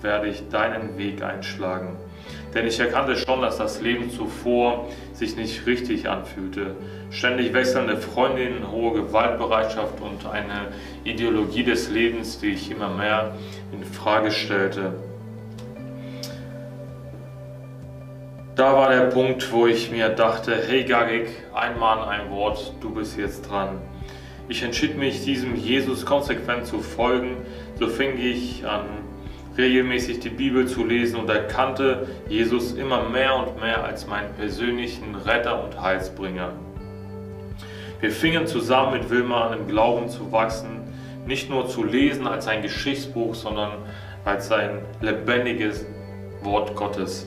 [0.00, 1.96] werde ich deinen Weg einschlagen.
[2.54, 6.76] Denn ich erkannte schon, dass das Leben zuvor sich nicht richtig anfühlte.
[7.10, 10.68] Ständig wechselnde Freundinnen, hohe Gewaltbereitschaft und eine
[11.04, 13.34] Ideologie des Lebens, die ich immer mehr
[13.72, 14.94] in Frage stellte.
[18.54, 22.90] Da war der Punkt, wo ich mir dachte, hey Gagik, ein Mann, ein Wort, du
[22.90, 23.80] bist jetzt dran.
[24.48, 27.38] Ich entschied mich, diesem Jesus konsequent zu folgen.
[27.80, 28.84] So fing ich an,
[29.56, 35.14] regelmäßig die Bibel zu lesen und erkannte Jesus immer mehr und mehr als meinen persönlichen
[35.14, 36.52] Retter und Heilsbringer.
[38.00, 40.82] Wir fingen zusammen mit Wilma an im Glauben zu wachsen,
[41.26, 43.70] nicht nur zu lesen als ein Geschichtsbuch, sondern
[44.24, 45.86] als ein lebendiges
[46.42, 47.26] Wort Gottes.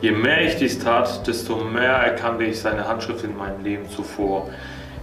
[0.00, 4.48] Je mehr ich dies tat, desto mehr erkannte ich seine Handschrift in meinem Leben zuvor.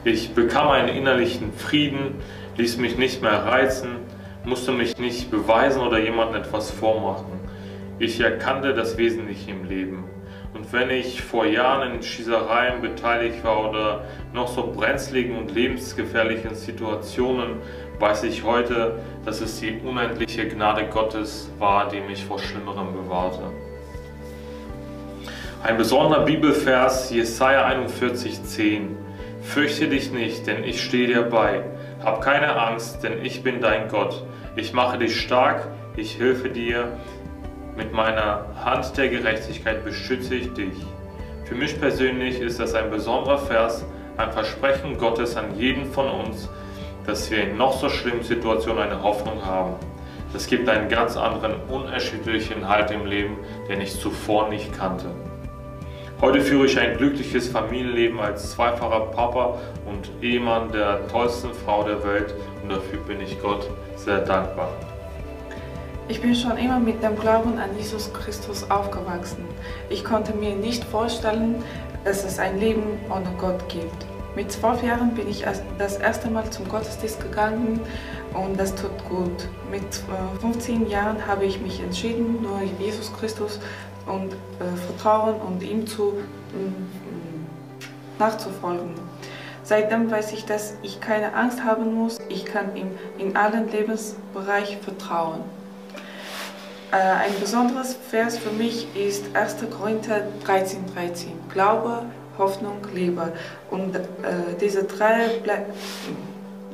[0.04, 2.16] Ich bekam einen innerlichen Frieden,
[2.58, 3.98] ließ mich nicht mehr reizen,
[4.43, 7.39] musste mich nicht beweisen oder jemandem etwas vormachen.
[8.00, 10.06] Ich erkannte das Wesentliche im Leben.
[10.54, 16.56] Und wenn ich vor Jahren in Schießereien beteiligt war oder noch so brenzligen und lebensgefährlichen
[16.56, 17.58] Situationen,
[18.00, 23.52] weiß ich heute, dass es die unendliche Gnade Gottes war, die mich vor Schlimmerem bewahrte.
[25.63, 28.89] Ein besonderer Bibelvers, Jesaja 41,10.
[29.41, 31.63] Fürchte dich nicht, denn ich stehe dir bei.
[32.08, 34.24] Hab keine Angst, denn ich bin dein Gott.
[34.56, 35.67] Ich mache dich stark,
[35.98, 36.93] ich helfe dir.
[37.76, 40.86] Mit meiner Hand der Gerechtigkeit beschütze ich dich.
[41.43, 43.84] Für mich persönlich ist das ein besonderer Vers,
[44.15, 46.48] ein Versprechen Gottes an jeden von uns,
[47.06, 49.74] dass wir in noch so schlimmen Situationen eine Hoffnung haben.
[50.32, 55.08] Das gibt einen ganz anderen, unerschütterlichen Halt im Leben, den ich zuvor nicht kannte.
[56.20, 62.04] Heute führe ich ein glückliches Familienleben als zweifacher Papa und Ehemann der tollsten Frau der
[62.04, 64.70] Welt und dafür bin ich Gott sehr dankbar.
[66.08, 69.46] Ich bin schon immer mit dem Glauben an Jesus Christus aufgewachsen.
[69.92, 71.64] Ich konnte mir nicht vorstellen,
[72.04, 74.08] dass es ein Leben ohne Gott gibt.
[74.38, 75.46] Mit zwölf Jahren bin ich
[75.80, 77.80] das erste Mal zum Gottesdienst gegangen
[78.34, 79.48] und das tut gut.
[79.72, 79.84] Mit
[80.42, 83.60] 15 äh, Jahren habe ich mich entschieden, nur Jesus Christus
[84.08, 88.91] und äh, vertrauen und ihm zu äh, nachzufolgen.
[89.63, 92.20] Seitdem weiß ich, dass ich keine Angst haben muss.
[92.30, 95.41] Ich kann ihm in allen Lebensbereichen vertrauen.
[96.91, 99.58] Äh, ein besonderes Vers für mich ist 1.
[99.78, 101.34] Korinther 13, 13.
[101.52, 102.06] Glaube,
[102.38, 103.34] Hoffnung, Liebe.
[103.70, 104.00] Und äh,
[104.62, 105.41] diese, drei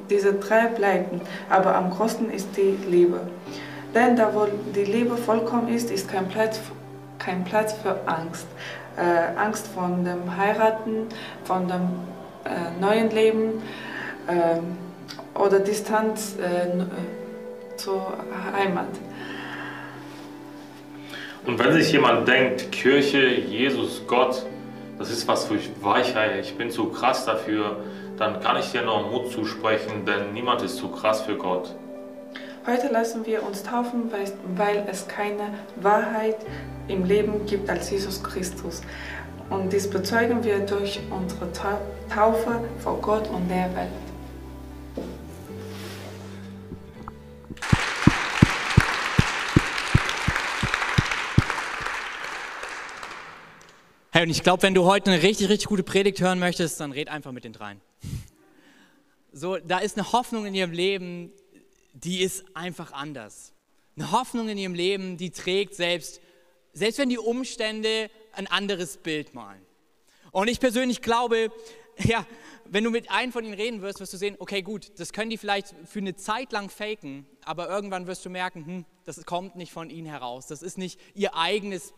[0.09, 3.21] diese drei bleiben, aber am größten ist die Liebe.
[3.93, 6.59] Denn da wo die Liebe vollkommen ist, ist kein Platz,
[7.23, 8.47] kein Platz für Angst.
[8.97, 11.07] Äh, Angst von dem Heiraten,
[11.45, 11.89] von dem
[12.45, 13.61] äh, neuen Leben
[14.27, 18.13] äh, oder Distanz äh, äh, zur
[18.53, 18.87] Heimat.
[21.45, 24.45] Und wenn sich jemand denkt, Kirche, Jesus, Gott,
[24.97, 27.77] das ist was für Weichheit, ich bin zu krass dafür,
[28.17, 31.75] dann kann ich dir noch Mut zusprechen, denn niemand ist zu krass für Gott.
[32.65, 34.09] Heute lassen wir uns taufen,
[34.55, 36.37] weil es keine Wahrheit
[36.87, 38.81] im Leben gibt als Jesus Christus.
[39.49, 43.89] Und dies bezeugen wir durch unsere Taufe vor Gott und der Welt.
[54.11, 56.93] Hey, und ich glaube, wenn du heute eine richtig, richtig gute Predigt hören möchtest, dann
[56.93, 57.81] red einfach mit den dreien.
[59.33, 61.33] So, da ist eine Hoffnung in ihrem Leben,
[61.93, 63.53] die ist einfach anders.
[63.95, 66.19] Eine Hoffnung in ihrem Leben, die trägt selbst,
[66.73, 69.63] selbst wenn die Umstände ein anderes Bild malen.
[70.31, 71.51] Und ich persönlich glaube,
[71.99, 72.25] ja,
[72.65, 75.29] wenn du mit einem von ihnen reden wirst, wirst du sehen, okay, gut, das können
[75.29, 79.55] die vielleicht für eine Zeit lang faken, aber irgendwann wirst du merken, hm, das kommt
[79.55, 80.47] nicht von ihnen heraus.
[80.47, 81.93] Das ist nicht ihr eigenes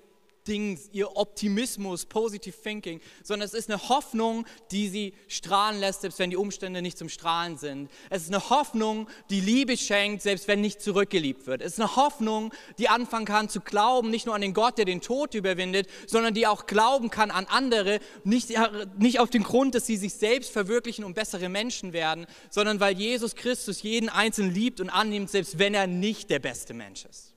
[0.48, 6.20] Ding, ihr Optimismus, Positive Thinking, sondern es ist eine Hoffnung, die sie strahlen lässt, selbst
[6.20, 7.90] wenn die Umstände nicht zum Strahlen sind.
[8.10, 11.62] Es ist eine Hoffnung, die Liebe schenkt, selbst wenn nicht zurückgeliebt wird.
[11.62, 14.86] Es ist eine Hoffnung, die anfangen kann zu glauben, nicht nur an den Gott, der
[14.86, 18.52] den Tod überwindet, sondern die auch glauben kann an andere, nicht,
[18.98, 22.98] nicht auf den Grund, dass sie sich selbst verwirklichen und bessere Menschen werden, sondern weil
[22.98, 27.35] Jesus Christus jeden Einzelnen liebt und annimmt, selbst wenn er nicht der beste Mensch ist.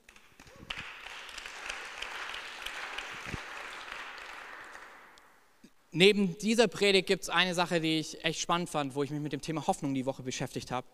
[5.99, 9.19] Neben dieser Predigt gibt es eine Sache, die ich echt spannend fand, wo ich mich
[9.19, 10.87] mit dem Thema Hoffnung die Woche beschäftigt habe.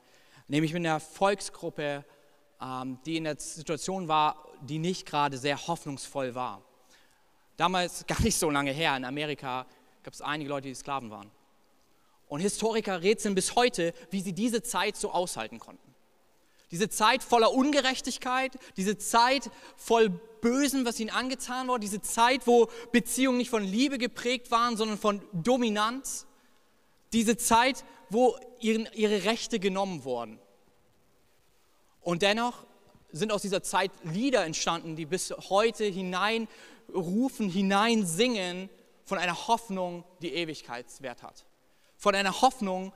[0.49, 2.07] Nämlich mit einer Volksgruppe,
[2.59, 6.63] ähm, die in der Situation war, die nicht gerade sehr hoffnungsvoll war.
[7.59, 9.67] Damals, gar nicht so lange her, in Amerika
[10.03, 11.31] gab es einige Leute, die Sklaven waren.
[12.27, 15.94] Und Historiker rätseln bis heute, wie sie diese Zeit so aushalten konnten.
[16.75, 22.69] Diese Zeit voller Ungerechtigkeit, diese Zeit voll Bösen, was ihnen angetan wurde, diese Zeit, wo
[22.91, 26.27] Beziehungen nicht von Liebe geprägt waren, sondern von Dominanz,
[27.13, 30.41] diese Zeit, wo ihren, ihre Rechte genommen wurden.
[32.01, 32.67] Und dennoch
[33.13, 38.69] sind aus dieser Zeit Lieder entstanden, die bis heute hineinrufen, hineinsingen
[39.05, 41.45] von einer Hoffnung, die Ewigkeitswert hat.
[41.99, 42.93] Von einer Hoffnung,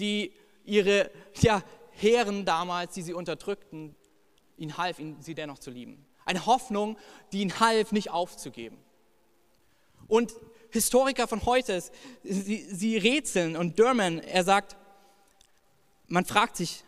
[0.00, 0.32] die
[0.64, 1.10] ihre
[1.42, 1.62] ja,
[2.00, 3.94] Herren damals, die sie unterdrückten,
[4.56, 6.06] ihnen half, ihn, sie dennoch zu lieben.
[6.24, 6.96] Eine Hoffnung,
[7.32, 8.78] die ihnen half, nicht aufzugeben.
[10.06, 10.32] Und
[10.70, 11.82] Historiker von heute,
[12.22, 14.76] sie, sie rätseln und Durman, er sagt,
[16.06, 16.84] man fragt sich,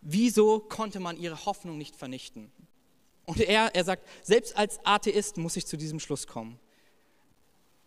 [0.00, 2.52] wieso konnte man ihre Hoffnung nicht vernichten?
[3.24, 6.58] Und er, er sagt, selbst als Atheist muss ich zu diesem Schluss kommen.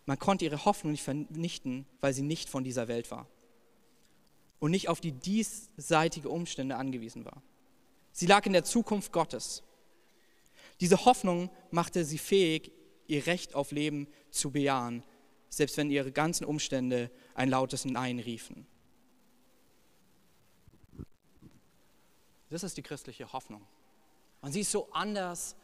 [0.06, 3.28] Man konnte ihre Hoffnung nicht vernichten, weil sie nicht von dieser Welt war
[4.60, 7.42] und nicht auf die diesseitige Umstände angewiesen war.
[8.12, 9.62] Sie lag in der Zukunft Gottes.
[10.80, 12.72] Diese Hoffnung machte sie fähig,
[13.06, 15.02] ihr Recht auf Leben zu bejahen,
[15.48, 18.66] selbst wenn ihre ganzen Umstände ein lautes Nein riefen.
[22.50, 23.66] Das ist die christliche Hoffnung.
[24.40, 25.56] Und sie ist so anders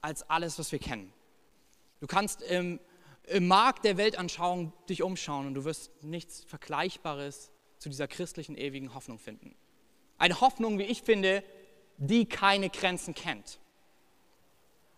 [0.00, 1.12] als alles, was wir kennen.
[2.00, 2.78] Du kannst im,
[3.24, 8.94] im Markt der Weltanschauung dich umschauen und du wirst nichts Vergleichbares zu dieser christlichen ewigen
[8.94, 9.54] Hoffnung finden.
[10.18, 11.42] Eine Hoffnung, wie ich finde,
[11.96, 13.58] die keine Grenzen kennt,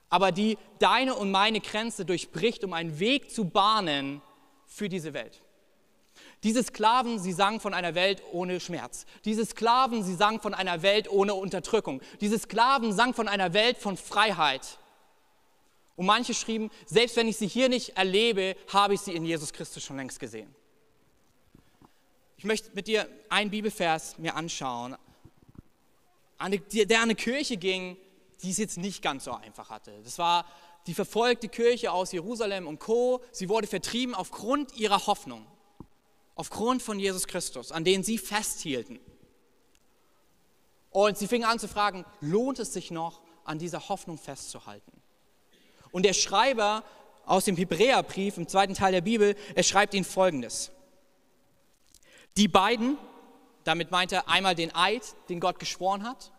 [0.09, 4.22] aber die deine und meine Grenze durchbricht, um einen Weg zu bahnen
[4.66, 5.43] für diese Welt.
[6.43, 9.07] Diese Sklaven, sie sangen von einer Welt ohne Schmerz.
[9.24, 12.01] Diese Sklaven, sie sangen von einer Welt ohne Unterdrückung.
[12.20, 14.78] Diese Sklaven sangen von einer Welt von Freiheit.
[15.97, 19.53] Und manche schrieben, selbst wenn ich sie hier nicht erlebe, habe ich sie in Jesus
[19.53, 20.55] Christus schon längst gesehen.
[22.41, 24.97] Ich möchte mit dir einen Bibelvers mir anschauen,
[26.72, 27.99] der an eine Kirche ging,
[28.43, 29.93] die es jetzt nicht ganz so einfach hatte.
[30.05, 30.47] Das war
[30.86, 33.22] die verfolgte Kirche aus Jerusalem und Co.
[33.30, 35.45] Sie wurde vertrieben aufgrund ihrer Hoffnung,
[36.34, 39.01] aufgrund von Jesus Christus, an den sie festhielten.
[40.88, 45.03] Und sie fingen an zu fragen, lohnt es sich noch, an dieser Hoffnung festzuhalten?
[45.93, 46.84] Und der Schreiber
[47.26, 50.72] aus dem Hebräerbrief im zweiten Teil der Bibel, er schreibt ihnen folgendes.
[52.37, 52.97] Die beiden,
[53.64, 56.33] damit meint er einmal den Eid, den Gott geschworen hat,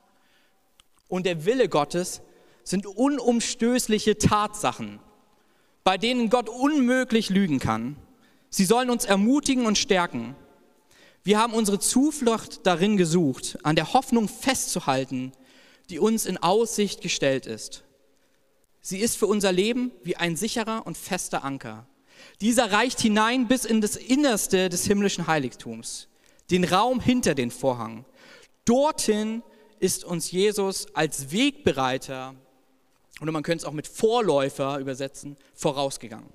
[1.08, 2.22] und der Wille Gottes
[2.64, 5.00] sind unumstößliche Tatsachen,
[5.84, 7.98] bei denen Gott unmöglich lügen kann.
[8.50, 10.36] Sie sollen uns ermutigen und stärken.
[11.24, 15.32] Wir haben unsere Zuflucht darin gesucht, an der Hoffnung festzuhalten,
[15.90, 17.84] die uns in Aussicht gestellt ist.
[18.82, 21.86] Sie ist für unser Leben wie ein sicherer und fester Anker.
[22.42, 26.08] Dieser reicht hinein bis in das Innerste des himmlischen Heiligtums,
[26.50, 28.06] den Raum hinter den Vorhang.
[28.66, 29.44] Dorthin
[29.80, 32.36] ist uns Jesus als Wegbereiter,
[33.20, 36.30] oder man könnte es auch mit Vorläufer übersetzen, vorausgegangen.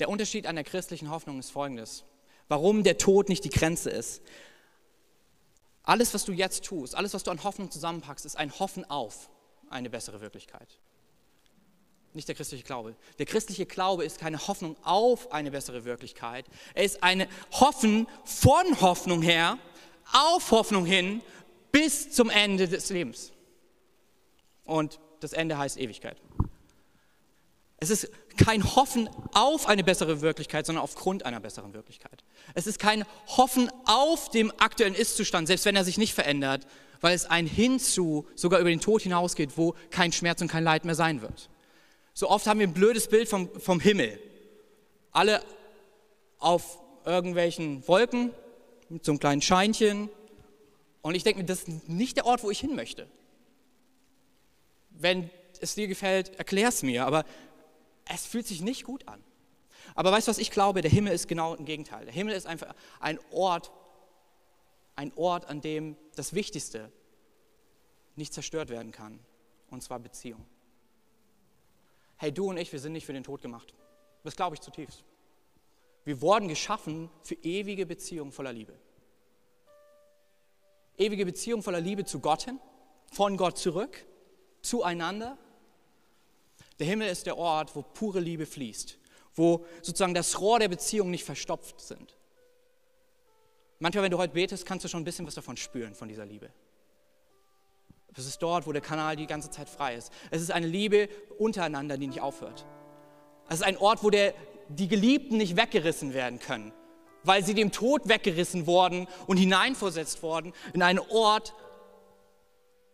[0.00, 2.04] Der Unterschied an der christlichen Hoffnung ist folgendes.
[2.48, 4.22] Warum der Tod nicht die Grenze ist.
[5.82, 9.30] Alles, was du jetzt tust, alles, was du an Hoffnung zusammenpackst, ist ein Hoffen auf
[9.68, 10.80] eine bessere Wirklichkeit.
[12.12, 12.96] Nicht der christliche Glaube.
[13.18, 16.46] Der christliche Glaube ist keine Hoffnung auf eine bessere Wirklichkeit.
[16.74, 19.58] Er ist eine Hoffen von Hoffnung her,
[20.12, 21.22] auf Hoffnung hin,
[21.70, 23.32] bis zum Ende des Lebens.
[24.64, 26.16] Und das Ende heißt Ewigkeit.
[27.78, 32.24] Es ist kein Hoffen auf eine bessere Wirklichkeit, sondern aufgrund einer besseren Wirklichkeit.
[32.54, 36.66] Es ist kein Hoffen auf dem aktuellen Ist-Zustand, selbst wenn er sich nicht verändert,
[37.00, 40.84] weil es ein Hinzu sogar über den Tod hinausgeht, wo kein Schmerz und kein Leid
[40.84, 41.48] mehr sein wird.
[42.12, 44.20] So oft haben wir ein blödes Bild vom, vom Himmel.
[45.12, 45.42] Alle
[46.38, 48.32] auf irgendwelchen Wolken
[48.88, 50.10] mit so einem kleinen Scheinchen.
[51.02, 53.08] Und ich denke mir, das ist nicht der Ort, wo ich hin möchte.
[54.90, 55.30] Wenn
[55.60, 57.24] es dir gefällt, erklär es mir, aber
[58.08, 59.22] es fühlt sich nicht gut an.
[59.94, 60.82] Aber weißt du, was ich glaube?
[60.82, 62.04] Der Himmel ist genau im Gegenteil.
[62.04, 63.70] Der Himmel ist einfach ein Ort,
[64.96, 66.92] ein Ort, an dem das Wichtigste
[68.16, 69.20] nicht zerstört werden kann,
[69.70, 70.44] und zwar Beziehung.
[72.20, 73.72] Hey, du und ich, wir sind nicht für den Tod gemacht.
[74.24, 75.06] Das glaube ich zutiefst.
[76.04, 78.78] Wir wurden geschaffen für ewige Beziehungen voller Liebe.
[80.98, 82.60] Ewige Beziehung voller Liebe zu Gott hin,
[83.10, 84.04] von Gott zurück,
[84.60, 85.38] zueinander.
[86.78, 88.98] Der Himmel ist der Ort, wo pure Liebe fließt,
[89.34, 92.18] wo sozusagen das Rohr der Beziehung nicht verstopft sind.
[93.78, 96.26] Manchmal, wenn du heute betest, kannst du schon ein bisschen was davon spüren, von dieser
[96.26, 96.52] Liebe.
[98.16, 100.12] Es ist dort, wo der Kanal die ganze Zeit frei ist.
[100.30, 101.08] Es ist eine Liebe
[101.38, 102.66] untereinander, die nicht aufhört.
[103.48, 104.34] Es ist ein Ort, wo der,
[104.68, 106.72] die Geliebten nicht weggerissen werden können,
[107.24, 111.54] weil sie dem Tod weggerissen worden und hineinversetzt worden in einen Ort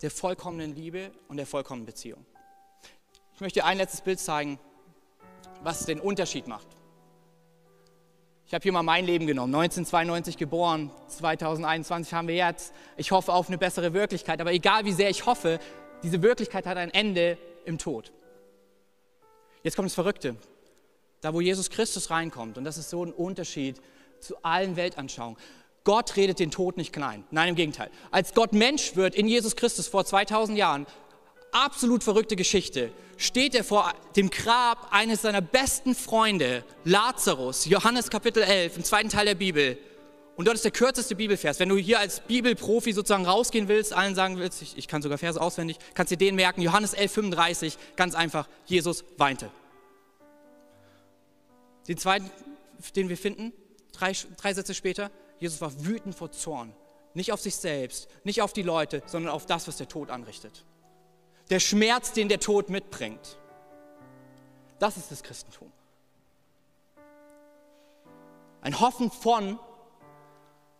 [0.02, 2.24] der vollkommenen Liebe und der vollkommenen Beziehung.
[3.34, 4.58] Ich möchte dir ein letztes Bild zeigen,
[5.62, 6.75] was den Unterschied macht.
[8.48, 12.72] Ich habe hier mal mein Leben genommen, 1992 geboren, 2021 haben wir jetzt.
[12.96, 15.58] Ich hoffe auf eine bessere Wirklichkeit, aber egal wie sehr ich hoffe,
[16.04, 18.12] diese Wirklichkeit hat ein Ende im Tod.
[19.64, 20.36] Jetzt kommt das Verrückte.
[21.22, 23.80] Da, wo Jesus Christus reinkommt, und das ist so ein Unterschied
[24.20, 25.36] zu allen Weltanschauungen.
[25.82, 27.24] Gott redet den Tod nicht klein.
[27.32, 27.90] Nein, im Gegenteil.
[28.12, 30.86] Als Gott Mensch wird in Jesus Christus vor 2000 Jahren,
[31.52, 38.42] absolut verrückte Geschichte, steht er vor dem Grab eines seiner besten Freunde, Lazarus, Johannes Kapitel
[38.42, 39.78] 11, im zweiten Teil der Bibel.
[40.36, 41.58] Und dort ist der kürzeste Bibelvers.
[41.58, 45.16] Wenn du hier als Bibelprofi sozusagen rausgehen willst, allen sagen willst, ich, ich kann sogar
[45.16, 49.50] Verse auswendig, kannst dir den merken, Johannes 11, 35, ganz einfach, Jesus weinte.
[51.88, 52.30] Den zweiten,
[52.94, 53.52] den wir finden,
[53.92, 56.74] drei, drei Sätze später, Jesus war wütend vor Zorn.
[57.14, 60.66] Nicht auf sich selbst, nicht auf die Leute, sondern auf das, was der Tod anrichtet.
[61.50, 63.38] Der Schmerz, den der Tod mitbringt.
[64.78, 65.72] Das ist das Christentum.
[68.60, 69.58] Ein Hoffen von,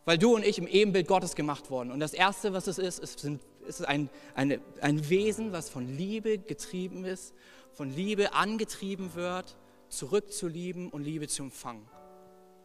[0.05, 1.91] weil du und ich im Ebenbild Gottes gemacht wurden.
[1.91, 3.25] Und das Erste, was es ist, ist,
[3.67, 7.33] ist ein, eine, ein Wesen, was von Liebe getrieben ist,
[7.73, 9.57] von Liebe angetrieben wird,
[9.89, 11.87] zurückzulieben und Liebe zu empfangen.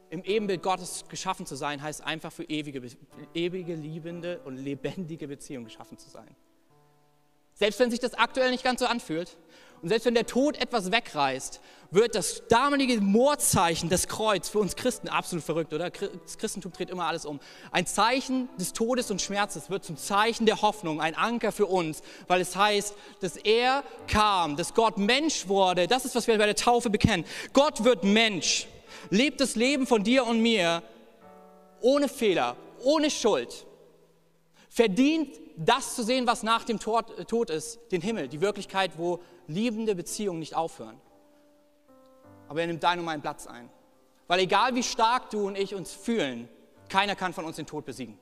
[0.10, 2.82] Im Ebenbild Gottes geschaffen zu sein, heißt einfach für ewige,
[3.34, 6.36] ewige liebende und lebendige Beziehungen geschaffen zu sein.
[7.62, 9.38] Selbst wenn sich das aktuell nicht ganz so anfühlt
[9.84, 14.76] und selbst wenn der Tod etwas wegreißt, wird das damalige Mordzeichen, das Kreuz, für uns
[14.76, 15.91] Christen absolut verrückt, oder?
[15.91, 17.39] Das Christentum dreht immer alles um.
[17.72, 22.01] Ein Zeichen des Todes und Schmerzes wird zum Zeichen der Hoffnung, ein Anker für uns,
[22.28, 25.86] weil es heißt, dass er kam, dass Gott Mensch wurde.
[25.86, 27.28] Das ist, was wir bei der Taufe bekennen.
[27.53, 28.66] Gott wird Mensch,
[29.12, 30.82] lebt das Leben von dir und mir
[31.80, 33.68] ohne Fehler, ohne Schuld,
[34.72, 39.19] verdient das zu sehen, was nach dem Tod, Tod ist, den Himmel, die Wirklichkeit, wo
[39.45, 40.99] liebende Beziehungen nicht aufhören.
[42.47, 43.69] Aber er nimmt deinen und meinen Platz ein.
[44.28, 46.47] Weil egal wie stark du und ich uns fühlen,
[46.88, 48.17] keiner kann von uns den Tod besiegen.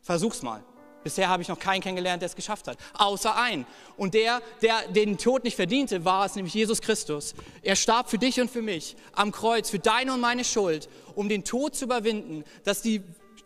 [0.00, 0.64] Versuch's mal.
[1.04, 3.66] Bisher habe ich noch keinen kennengelernt, der es geschafft hat, außer einen.
[3.96, 7.34] Und der, der den Tod nicht verdiente, war es nämlich Jesus Christus.
[7.62, 11.28] Er starb für dich und für mich am Kreuz, für deine und meine Schuld, um
[11.28, 13.02] den Tod zu überwinden, dass die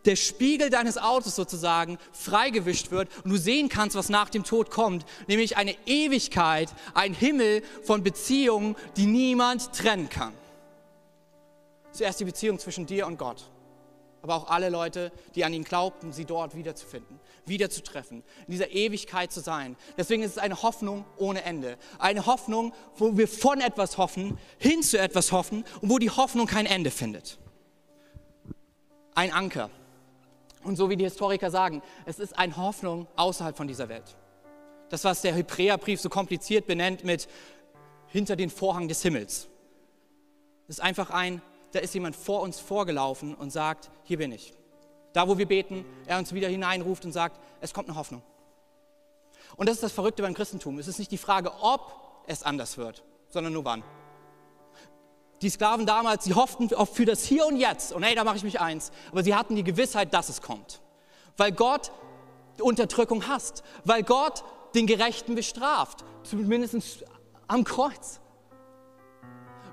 [0.07, 4.71] der Spiegel deines Autos sozusagen freigewischt wird und du sehen kannst, was nach dem Tod
[4.71, 10.33] kommt, nämlich eine Ewigkeit, ein Himmel von Beziehungen, die niemand trennen kann.
[11.91, 13.49] Zuerst die Beziehung zwischen dir und Gott,
[14.21, 19.31] aber auch alle Leute, die an ihn glaubten, sie dort wiederzufinden, wiederzutreffen, in dieser Ewigkeit
[19.31, 19.75] zu sein.
[19.97, 21.77] Deswegen ist es eine Hoffnung ohne Ende.
[21.99, 26.47] Eine Hoffnung, wo wir von etwas hoffen, hin zu etwas hoffen und wo die Hoffnung
[26.47, 27.39] kein Ende findet.
[29.15, 29.69] Ein Anker.
[30.67, 34.17] Und so wie die Historiker sagen, es ist eine Hoffnung außerhalb von dieser Welt.
[34.89, 37.29] Das, was der Hebräerbrief so kompliziert benennt mit
[38.07, 39.47] hinter den Vorhang des Himmels.
[40.67, 41.41] Das ist einfach ein,
[41.71, 44.53] da ist jemand vor uns vorgelaufen und sagt, hier bin ich.
[45.13, 48.21] Da, wo wir beten, er uns wieder hineinruft und sagt, es kommt eine Hoffnung.
[49.55, 50.79] Und das ist das Verrückte beim Christentum.
[50.79, 53.83] Es ist nicht die Frage, ob es anders wird, sondern nur wann.
[55.41, 57.93] Die Sklaven damals, sie hofften für das Hier und Jetzt.
[57.93, 58.91] Und hey, da mache ich mich eins.
[59.11, 60.81] Aber sie hatten die Gewissheit, dass es kommt.
[61.37, 61.91] Weil Gott
[62.59, 63.63] Unterdrückung hasst.
[63.83, 66.03] Weil Gott den Gerechten bestraft.
[66.23, 67.05] Zumindest
[67.47, 68.19] am Kreuz.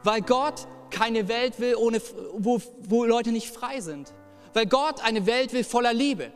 [0.02, 2.00] Weil Gott keine Welt will, ohne,
[2.34, 4.12] wo, wo Leute nicht frei sind.
[4.52, 6.30] Weil Gott eine Welt will voller Liebe.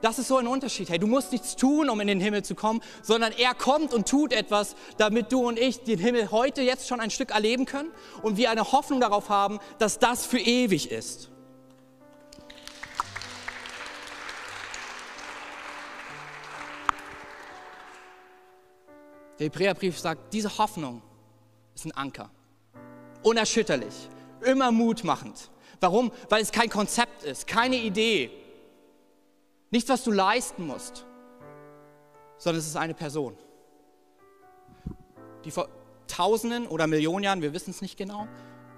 [0.00, 0.88] Das ist so ein Unterschied.
[0.90, 4.08] Hey, du musst nichts tun, um in den Himmel zu kommen, sondern er kommt und
[4.08, 7.90] tut etwas, damit du und ich den Himmel heute jetzt schon ein Stück erleben können
[8.22, 11.30] und wir eine Hoffnung darauf haben, dass das für ewig ist.
[19.40, 21.02] Der Hebräerbrief sagt, diese Hoffnung
[21.74, 22.30] ist ein Anker.
[23.22, 23.94] Unerschütterlich,
[24.42, 25.50] immer mutmachend.
[25.80, 26.10] Warum?
[26.28, 28.30] Weil es kein Konzept ist, keine Idee,
[29.70, 31.04] Nichts, was du leisten musst,
[32.38, 33.36] sondern es ist eine Person,
[35.44, 35.68] die vor
[36.06, 38.26] Tausenden oder Millionen Jahren, wir wissen es nicht genau,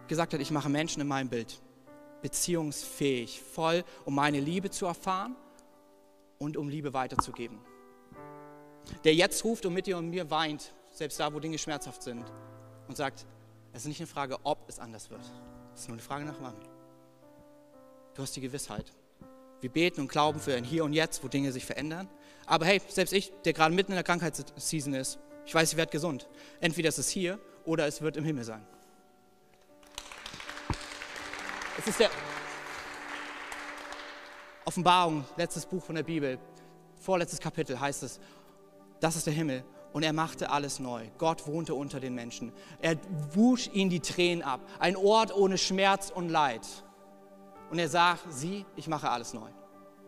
[0.08, 1.60] gesagt hat, ich mache Menschen in meinem Bild
[2.22, 5.36] beziehungsfähig, voll, um meine Liebe zu erfahren
[6.38, 7.58] und um Liebe weiterzugeben.
[9.04, 12.24] Der jetzt ruft und mit dir und mir weint, selbst da, wo Dinge schmerzhaft sind,
[12.88, 13.24] und sagt,
[13.72, 15.22] es ist nicht eine Frage, ob es anders wird.
[15.74, 16.56] Es ist nur eine Frage nach wann.
[18.14, 18.92] Du hast die Gewissheit.
[19.60, 22.08] Wir beten und glauben für ein Hier und Jetzt, wo Dinge sich verändern.
[22.46, 25.92] Aber hey, selbst ich, der gerade mitten in der Krankheitsseason ist, ich weiß, ich werde
[25.92, 26.28] gesund.
[26.60, 28.66] Entweder ist es hier oder es wird im Himmel sein.
[31.78, 32.10] Es ist der
[34.64, 36.38] Offenbarung, letztes Buch von der Bibel,
[37.00, 38.20] vorletztes Kapitel heißt es,
[39.00, 41.06] das ist der Himmel und er machte alles neu.
[41.18, 42.52] Gott wohnte unter den Menschen.
[42.80, 42.96] Er
[43.32, 44.60] wusch ihnen die Tränen ab.
[44.78, 46.66] Ein Ort ohne Schmerz und Leid.
[47.70, 49.48] Und er sagt, sieh, ich mache alles neu.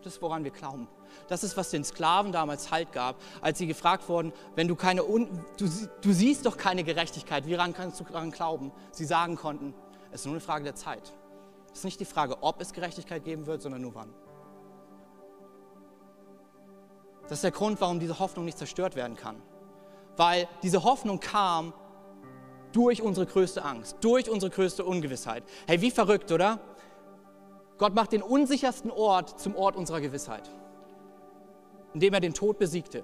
[0.03, 0.87] Das ist, woran wir glauben.
[1.29, 5.01] Das ist, was den Sklaven damals Halt gab, als sie gefragt wurden, wenn du keine,
[5.01, 5.69] du,
[6.01, 8.71] du siehst doch keine Gerechtigkeit, wie kannst du daran glauben?
[8.91, 9.73] Sie sagen konnten,
[10.11, 11.13] es ist nur eine Frage der Zeit.
[11.71, 14.13] Es ist nicht die Frage, ob es Gerechtigkeit geben wird, sondern nur wann.
[17.23, 19.41] Das ist der Grund, warum diese Hoffnung nicht zerstört werden kann.
[20.17, 21.73] Weil diese Hoffnung kam
[22.73, 25.43] durch unsere größte Angst, durch unsere größte Ungewissheit.
[25.65, 26.59] Hey, wie verrückt, oder?
[27.83, 30.49] Gott macht den unsichersten Ort zum Ort unserer Gewissheit,
[31.93, 33.03] indem er den Tod besiegte.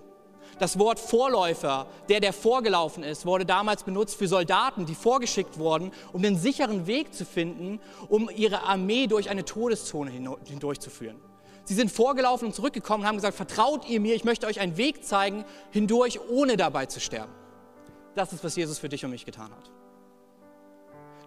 [0.58, 5.92] Das Wort Vorläufer, der, der vorgelaufen ist, wurde damals benutzt für Soldaten, die vorgeschickt wurden,
[6.14, 11.20] um den sicheren Weg zu finden, um ihre Armee durch eine Todeszone hindurchzuführen.
[11.66, 14.78] Sie sind vorgelaufen und zurückgekommen und haben gesagt, vertraut ihr mir, ich möchte euch einen
[14.78, 17.34] Weg zeigen, hindurch, ohne dabei zu sterben.
[18.16, 19.72] Das ist, was Jesus für dich und mich getan hat.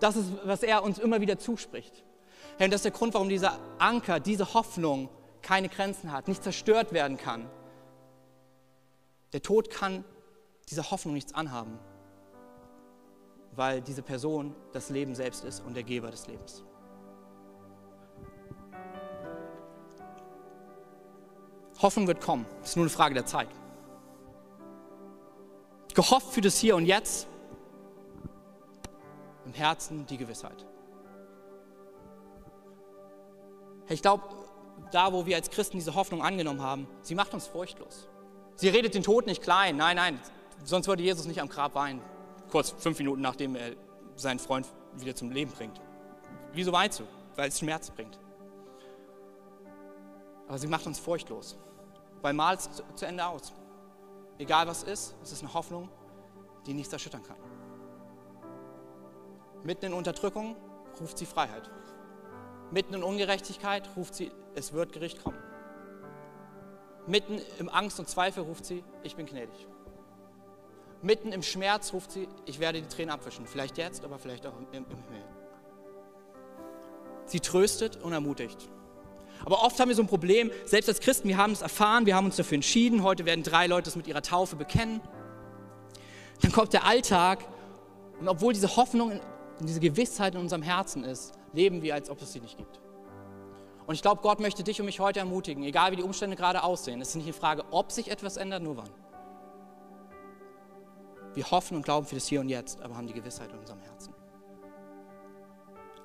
[0.00, 2.02] Das ist, was er uns immer wieder zuspricht.
[2.58, 5.08] Herr, und das ist der Grund, warum dieser Anker, diese Hoffnung
[5.40, 7.48] keine Grenzen hat, nicht zerstört werden kann.
[9.32, 10.04] Der Tod kann
[10.68, 11.78] dieser Hoffnung nichts anhaben,
[13.52, 16.62] weil diese Person das Leben selbst ist und der Geber des Lebens.
[21.80, 22.46] Hoffnung wird kommen.
[22.62, 23.48] Es ist nur eine Frage der Zeit.
[25.94, 27.26] Gehofft für das Hier und Jetzt,
[29.44, 30.64] im Herzen die Gewissheit.
[33.88, 34.24] Ich glaube,
[34.90, 38.08] da, wo wir als Christen diese Hoffnung angenommen haben, sie macht uns furchtlos.
[38.56, 39.76] Sie redet den Tod nicht klein.
[39.76, 40.20] Nein, nein,
[40.64, 42.00] sonst würde Jesus nicht am Grab weinen.
[42.50, 43.72] Kurz fünf Minuten nachdem er
[44.16, 44.66] seinen Freund
[44.96, 45.80] wieder zum Leben bringt.
[46.52, 47.04] Wieso weinst du?
[47.36, 48.18] Weil es Schmerz bringt.
[50.48, 51.56] Aber sie macht uns furchtlos
[52.22, 53.52] weil mal es zu Ende aus.
[54.38, 55.88] Egal was ist, es ist eine Hoffnung,
[56.66, 57.36] die nichts erschüttern kann.
[59.64, 60.56] Mitten in Unterdrückung
[61.00, 61.68] ruft sie Freiheit.
[62.72, 65.36] Mitten in Ungerechtigkeit ruft sie, es wird Gericht kommen.
[67.06, 69.66] Mitten im Angst und Zweifel ruft sie, ich bin gnädig.
[71.02, 73.46] Mitten im Schmerz ruft sie, ich werde die Tränen abwischen.
[73.46, 75.24] Vielleicht jetzt, aber vielleicht auch im, im Himmel.
[77.26, 78.70] Sie tröstet und ermutigt.
[79.44, 82.14] Aber oft haben wir so ein Problem, selbst als Christen, wir haben es erfahren, wir
[82.14, 85.00] haben uns dafür entschieden, heute werden drei Leute es mit ihrer Taufe bekennen.
[86.40, 87.44] Dann kommt der Alltag
[88.18, 89.20] und obwohl diese Hoffnung
[89.60, 92.80] und diese Gewissheit in unserem Herzen ist, leben wir, als ob es sie nicht gibt.
[93.86, 96.62] Und ich glaube, Gott möchte dich und mich heute ermutigen, egal wie die Umstände gerade
[96.62, 97.00] aussehen.
[97.00, 98.90] Es ist nicht die Frage, ob sich etwas ändert, nur wann.
[101.34, 103.80] Wir hoffen und glauben für das Hier und Jetzt, aber haben die Gewissheit in unserem
[103.80, 104.14] Herzen.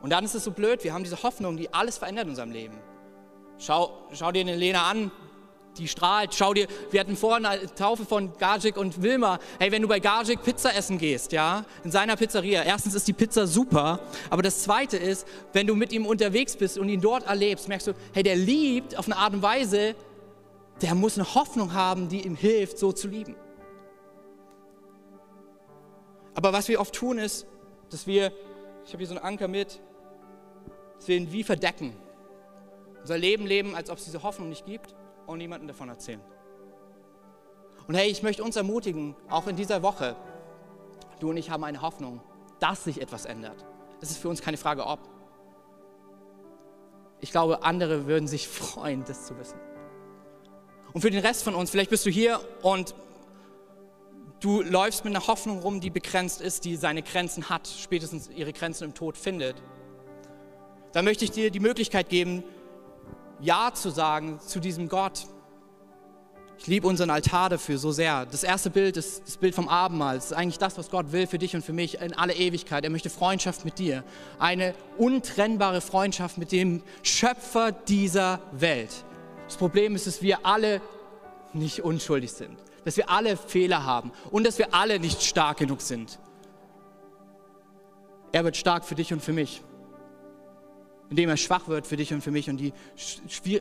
[0.01, 2.51] Und dann ist es so blöd, wir haben diese Hoffnung, die alles verändert in unserem
[2.51, 2.77] Leben.
[3.57, 5.11] Schau, schau dir eine Lena an,
[5.77, 6.33] die strahlt.
[6.33, 9.39] Schau dir, wir hatten vorhin eine Taufe von Gajik und Wilma.
[9.59, 13.13] Hey, wenn du bei Gajik Pizza essen gehst, ja, in seiner Pizzeria, erstens ist die
[13.13, 13.99] Pizza super,
[14.29, 17.87] aber das zweite ist, wenn du mit ihm unterwegs bist und ihn dort erlebst, merkst
[17.87, 19.95] du, hey, der liebt auf eine Art und Weise,
[20.81, 23.35] der muss eine Hoffnung haben, die ihm hilft, so zu lieben.
[26.35, 27.47] Aber was wir oft tun ist,
[27.89, 28.31] dass wir,
[28.85, 29.79] ich habe hier so einen Anker mit,
[30.97, 31.95] dass wir ihn wie verdecken
[33.01, 34.93] unser Leben leben, als ob es diese Hoffnung nicht gibt
[35.27, 36.21] und niemandem davon erzählen.
[37.87, 40.15] Und hey, ich möchte uns ermutigen, auch in dieser Woche,
[41.19, 42.21] du und ich haben eine Hoffnung,
[42.59, 43.65] dass sich etwas ändert.
[44.01, 44.99] Es ist für uns keine Frage, ob.
[47.19, 49.59] Ich glaube, andere würden sich freuen, das zu wissen.
[50.93, 52.95] Und für den Rest von uns, vielleicht bist du hier und
[54.39, 58.53] du läufst mit einer Hoffnung rum, die begrenzt ist, die seine Grenzen hat, spätestens ihre
[58.53, 59.61] Grenzen im Tod findet.
[60.93, 62.43] Dann möchte ich dir die Möglichkeit geben,
[63.39, 65.27] ja zu sagen zu diesem Gott.
[66.59, 68.25] Ich liebe unseren Altar dafür so sehr.
[68.25, 70.15] Das erste Bild ist das Bild vom Abendmahl.
[70.15, 72.83] Das ist eigentlich das, was Gott will für dich und für mich in alle Ewigkeit.
[72.83, 74.03] Er möchte Freundschaft mit dir.
[74.39, 78.89] Eine untrennbare Freundschaft mit dem Schöpfer dieser Welt.
[79.45, 80.81] Das Problem ist, dass wir alle
[81.53, 82.57] nicht unschuldig sind.
[82.85, 86.19] Dass wir alle Fehler haben und dass wir alle nicht stark genug sind.
[88.31, 89.61] Er wird stark für dich und für mich
[91.09, 92.73] indem er schwach wird für dich und für mich und die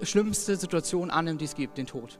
[0.02, 2.18] schlimmste Situation annimmt, die es gibt, den Tod.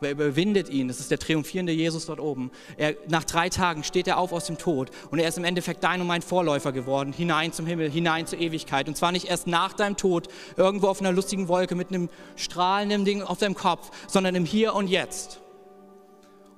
[0.00, 0.88] Aber er überwindet ihn.
[0.88, 2.50] Das ist der triumphierende Jesus dort oben.
[2.78, 5.84] Er, nach drei Tagen steht er auf aus dem Tod und er ist im Endeffekt
[5.84, 8.88] dein und mein Vorläufer geworden, hinein zum Himmel, hinein zur Ewigkeit.
[8.88, 13.04] Und zwar nicht erst nach deinem Tod, irgendwo auf einer lustigen Wolke mit einem strahlenden
[13.04, 15.42] Ding auf deinem Kopf, sondern im Hier und Jetzt.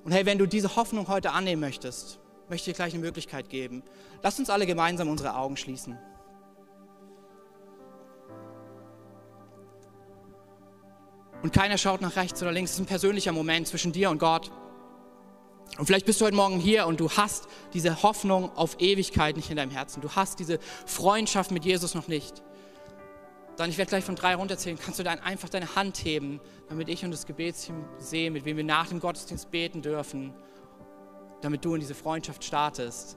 [0.04, 3.48] Und hey, wenn du diese Hoffnung heute annehmen möchtest, möchte ich dir gleich eine Möglichkeit
[3.48, 3.82] geben.
[4.22, 5.98] Lass uns alle gemeinsam unsere Augen schließen.
[11.42, 12.72] Und keiner schaut nach rechts oder links.
[12.72, 14.50] Es ist ein persönlicher Moment zwischen dir und Gott.
[15.78, 19.50] Und vielleicht bist du heute Morgen hier und du hast diese Hoffnung auf Ewigkeit nicht
[19.50, 20.02] in deinem Herzen.
[20.02, 22.42] Du hast diese Freundschaft mit Jesus noch nicht.
[23.56, 26.88] Dann, ich werde gleich von drei runterzählen, kannst du dann einfach deine Hand heben, damit
[26.88, 30.34] ich und das Gebetsteam sehen, mit wem wir nach dem Gottesdienst beten dürfen,
[31.40, 33.16] damit du in diese Freundschaft startest,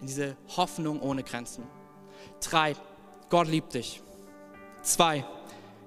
[0.00, 1.64] in diese Hoffnung ohne Grenzen.
[2.40, 2.74] Drei,
[3.28, 4.02] Gott liebt dich.
[4.82, 5.24] Zwei,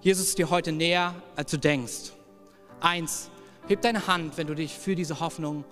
[0.03, 2.11] Jesus ist dir heute näher, als du denkst.
[2.81, 3.29] Eins,
[3.69, 5.63] heb deine Hand, wenn du dich für diese Hoffnung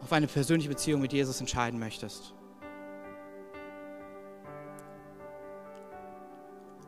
[0.00, 2.32] auf eine persönliche Beziehung mit Jesus entscheiden möchtest.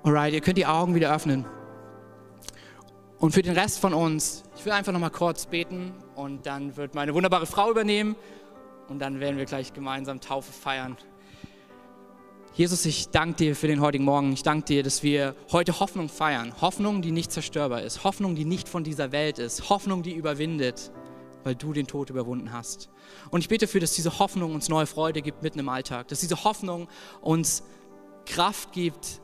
[0.04, 1.44] Alright, ihr könnt die Augen wieder öffnen.
[3.18, 6.76] Und für den Rest von uns, ich will einfach noch mal kurz beten und dann
[6.76, 8.14] wird meine wunderbare Frau übernehmen
[8.88, 10.96] und dann werden wir gleich gemeinsam Taufe feiern.
[12.56, 14.32] Jesus, ich danke dir für den heutigen Morgen.
[14.32, 16.54] Ich danke dir, dass wir heute Hoffnung feiern.
[16.62, 18.02] Hoffnung, die nicht zerstörbar ist.
[18.02, 19.68] Hoffnung, die nicht von dieser Welt ist.
[19.68, 20.90] Hoffnung, die überwindet,
[21.44, 22.88] weil du den Tod überwunden hast.
[23.28, 26.08] Und ich bete dafür, dass diese Hoffnung uns neue Freude gibt mitten im Alltag.
[26.08, 26.88] Dass diese Hoffnung
[27.20, 27.62] uns
[28.24, 29.20] Kraft gibt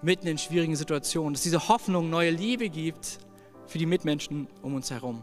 [0.00, 1.34] mitten in schwierigen Situationen.
[1.34, 3.18] Dass diese Hoffnung neue Liebe gibt
[3.66, 5.20] für die Mitmenschen um uns herum.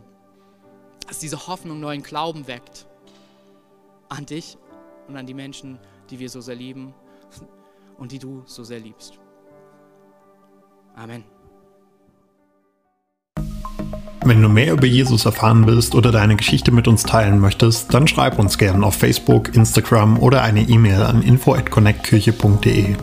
[1.07, 2.85] Dass diese Hoffnung neuen Glauben weckt
[4.07, 4.55] an dich
[5.07, 5.79] und an die Menschen,
[6.11, 6.93] die wir so sehr lieben
[7.97, 9.19] und die du so sehr liebst.
[10.95, 11.23] Amen.
[14.25, 18.07] Wenn du mehr über Jesus erfahren willst oder deine Geschichte mit uns teilen möchtest, dann
[18.07, 22.95] schreib uns gerne auf Facebook, Instagram oder eine E-Mail an info@connectkirche.de.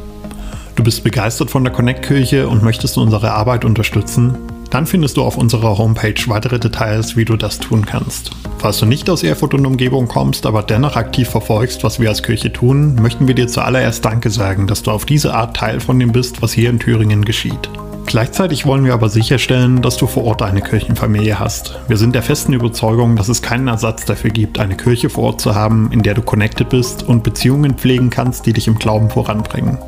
[0.76, 4.38] Du bist begeistert von der Connect Kirche und möchtest unsere Arbeit unterstützen?
[4.70, 8.30] Dann findest du auf unserer Homepage weitere Details, wie du das tun kannst.
[8.58, 12.22] Falls du nicht aus Erfurt und Umgebung kommst, aber dennoch aktiv verfolgst, was wir als
[12.22, 15.98] Kirche tun, möchten wir dir zuallererst Danke sagen, dass du auf diese Art Teil von
[15.98, 17.68] dem bist, was hier in Thüringen geschieht.
[18.10, 21.78] Gleichzeitig wollen wir aber sicherstellen, dass du vor Ort eine Kirchenfamilie hast.
[21.86, 25.40] Wir sind der festen Überzeugung, dass es keinen Ersatz dafür gibt, eine Kirche vor Ort
[25.40, 29.10] zu haben, in der du connected bist und Beziehungen pflegen kannst, die dich im Glauben
[29.10, 29.78] voranbringen.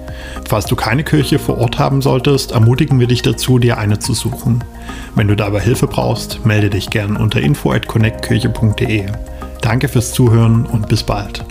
[0.48, 4.14] Falls du keine Kirche vor Ort haben solltest, ermutigen wir dich dazu, dir eine zu
[4.14, 4.62] suchen.
[5.16, 9.06] Wenn du dabei Hilfe brauchst, melde dich gern unter info@connectkirche.de.
[9.62, 11.44] Danke fürs Zuhören und bis bald.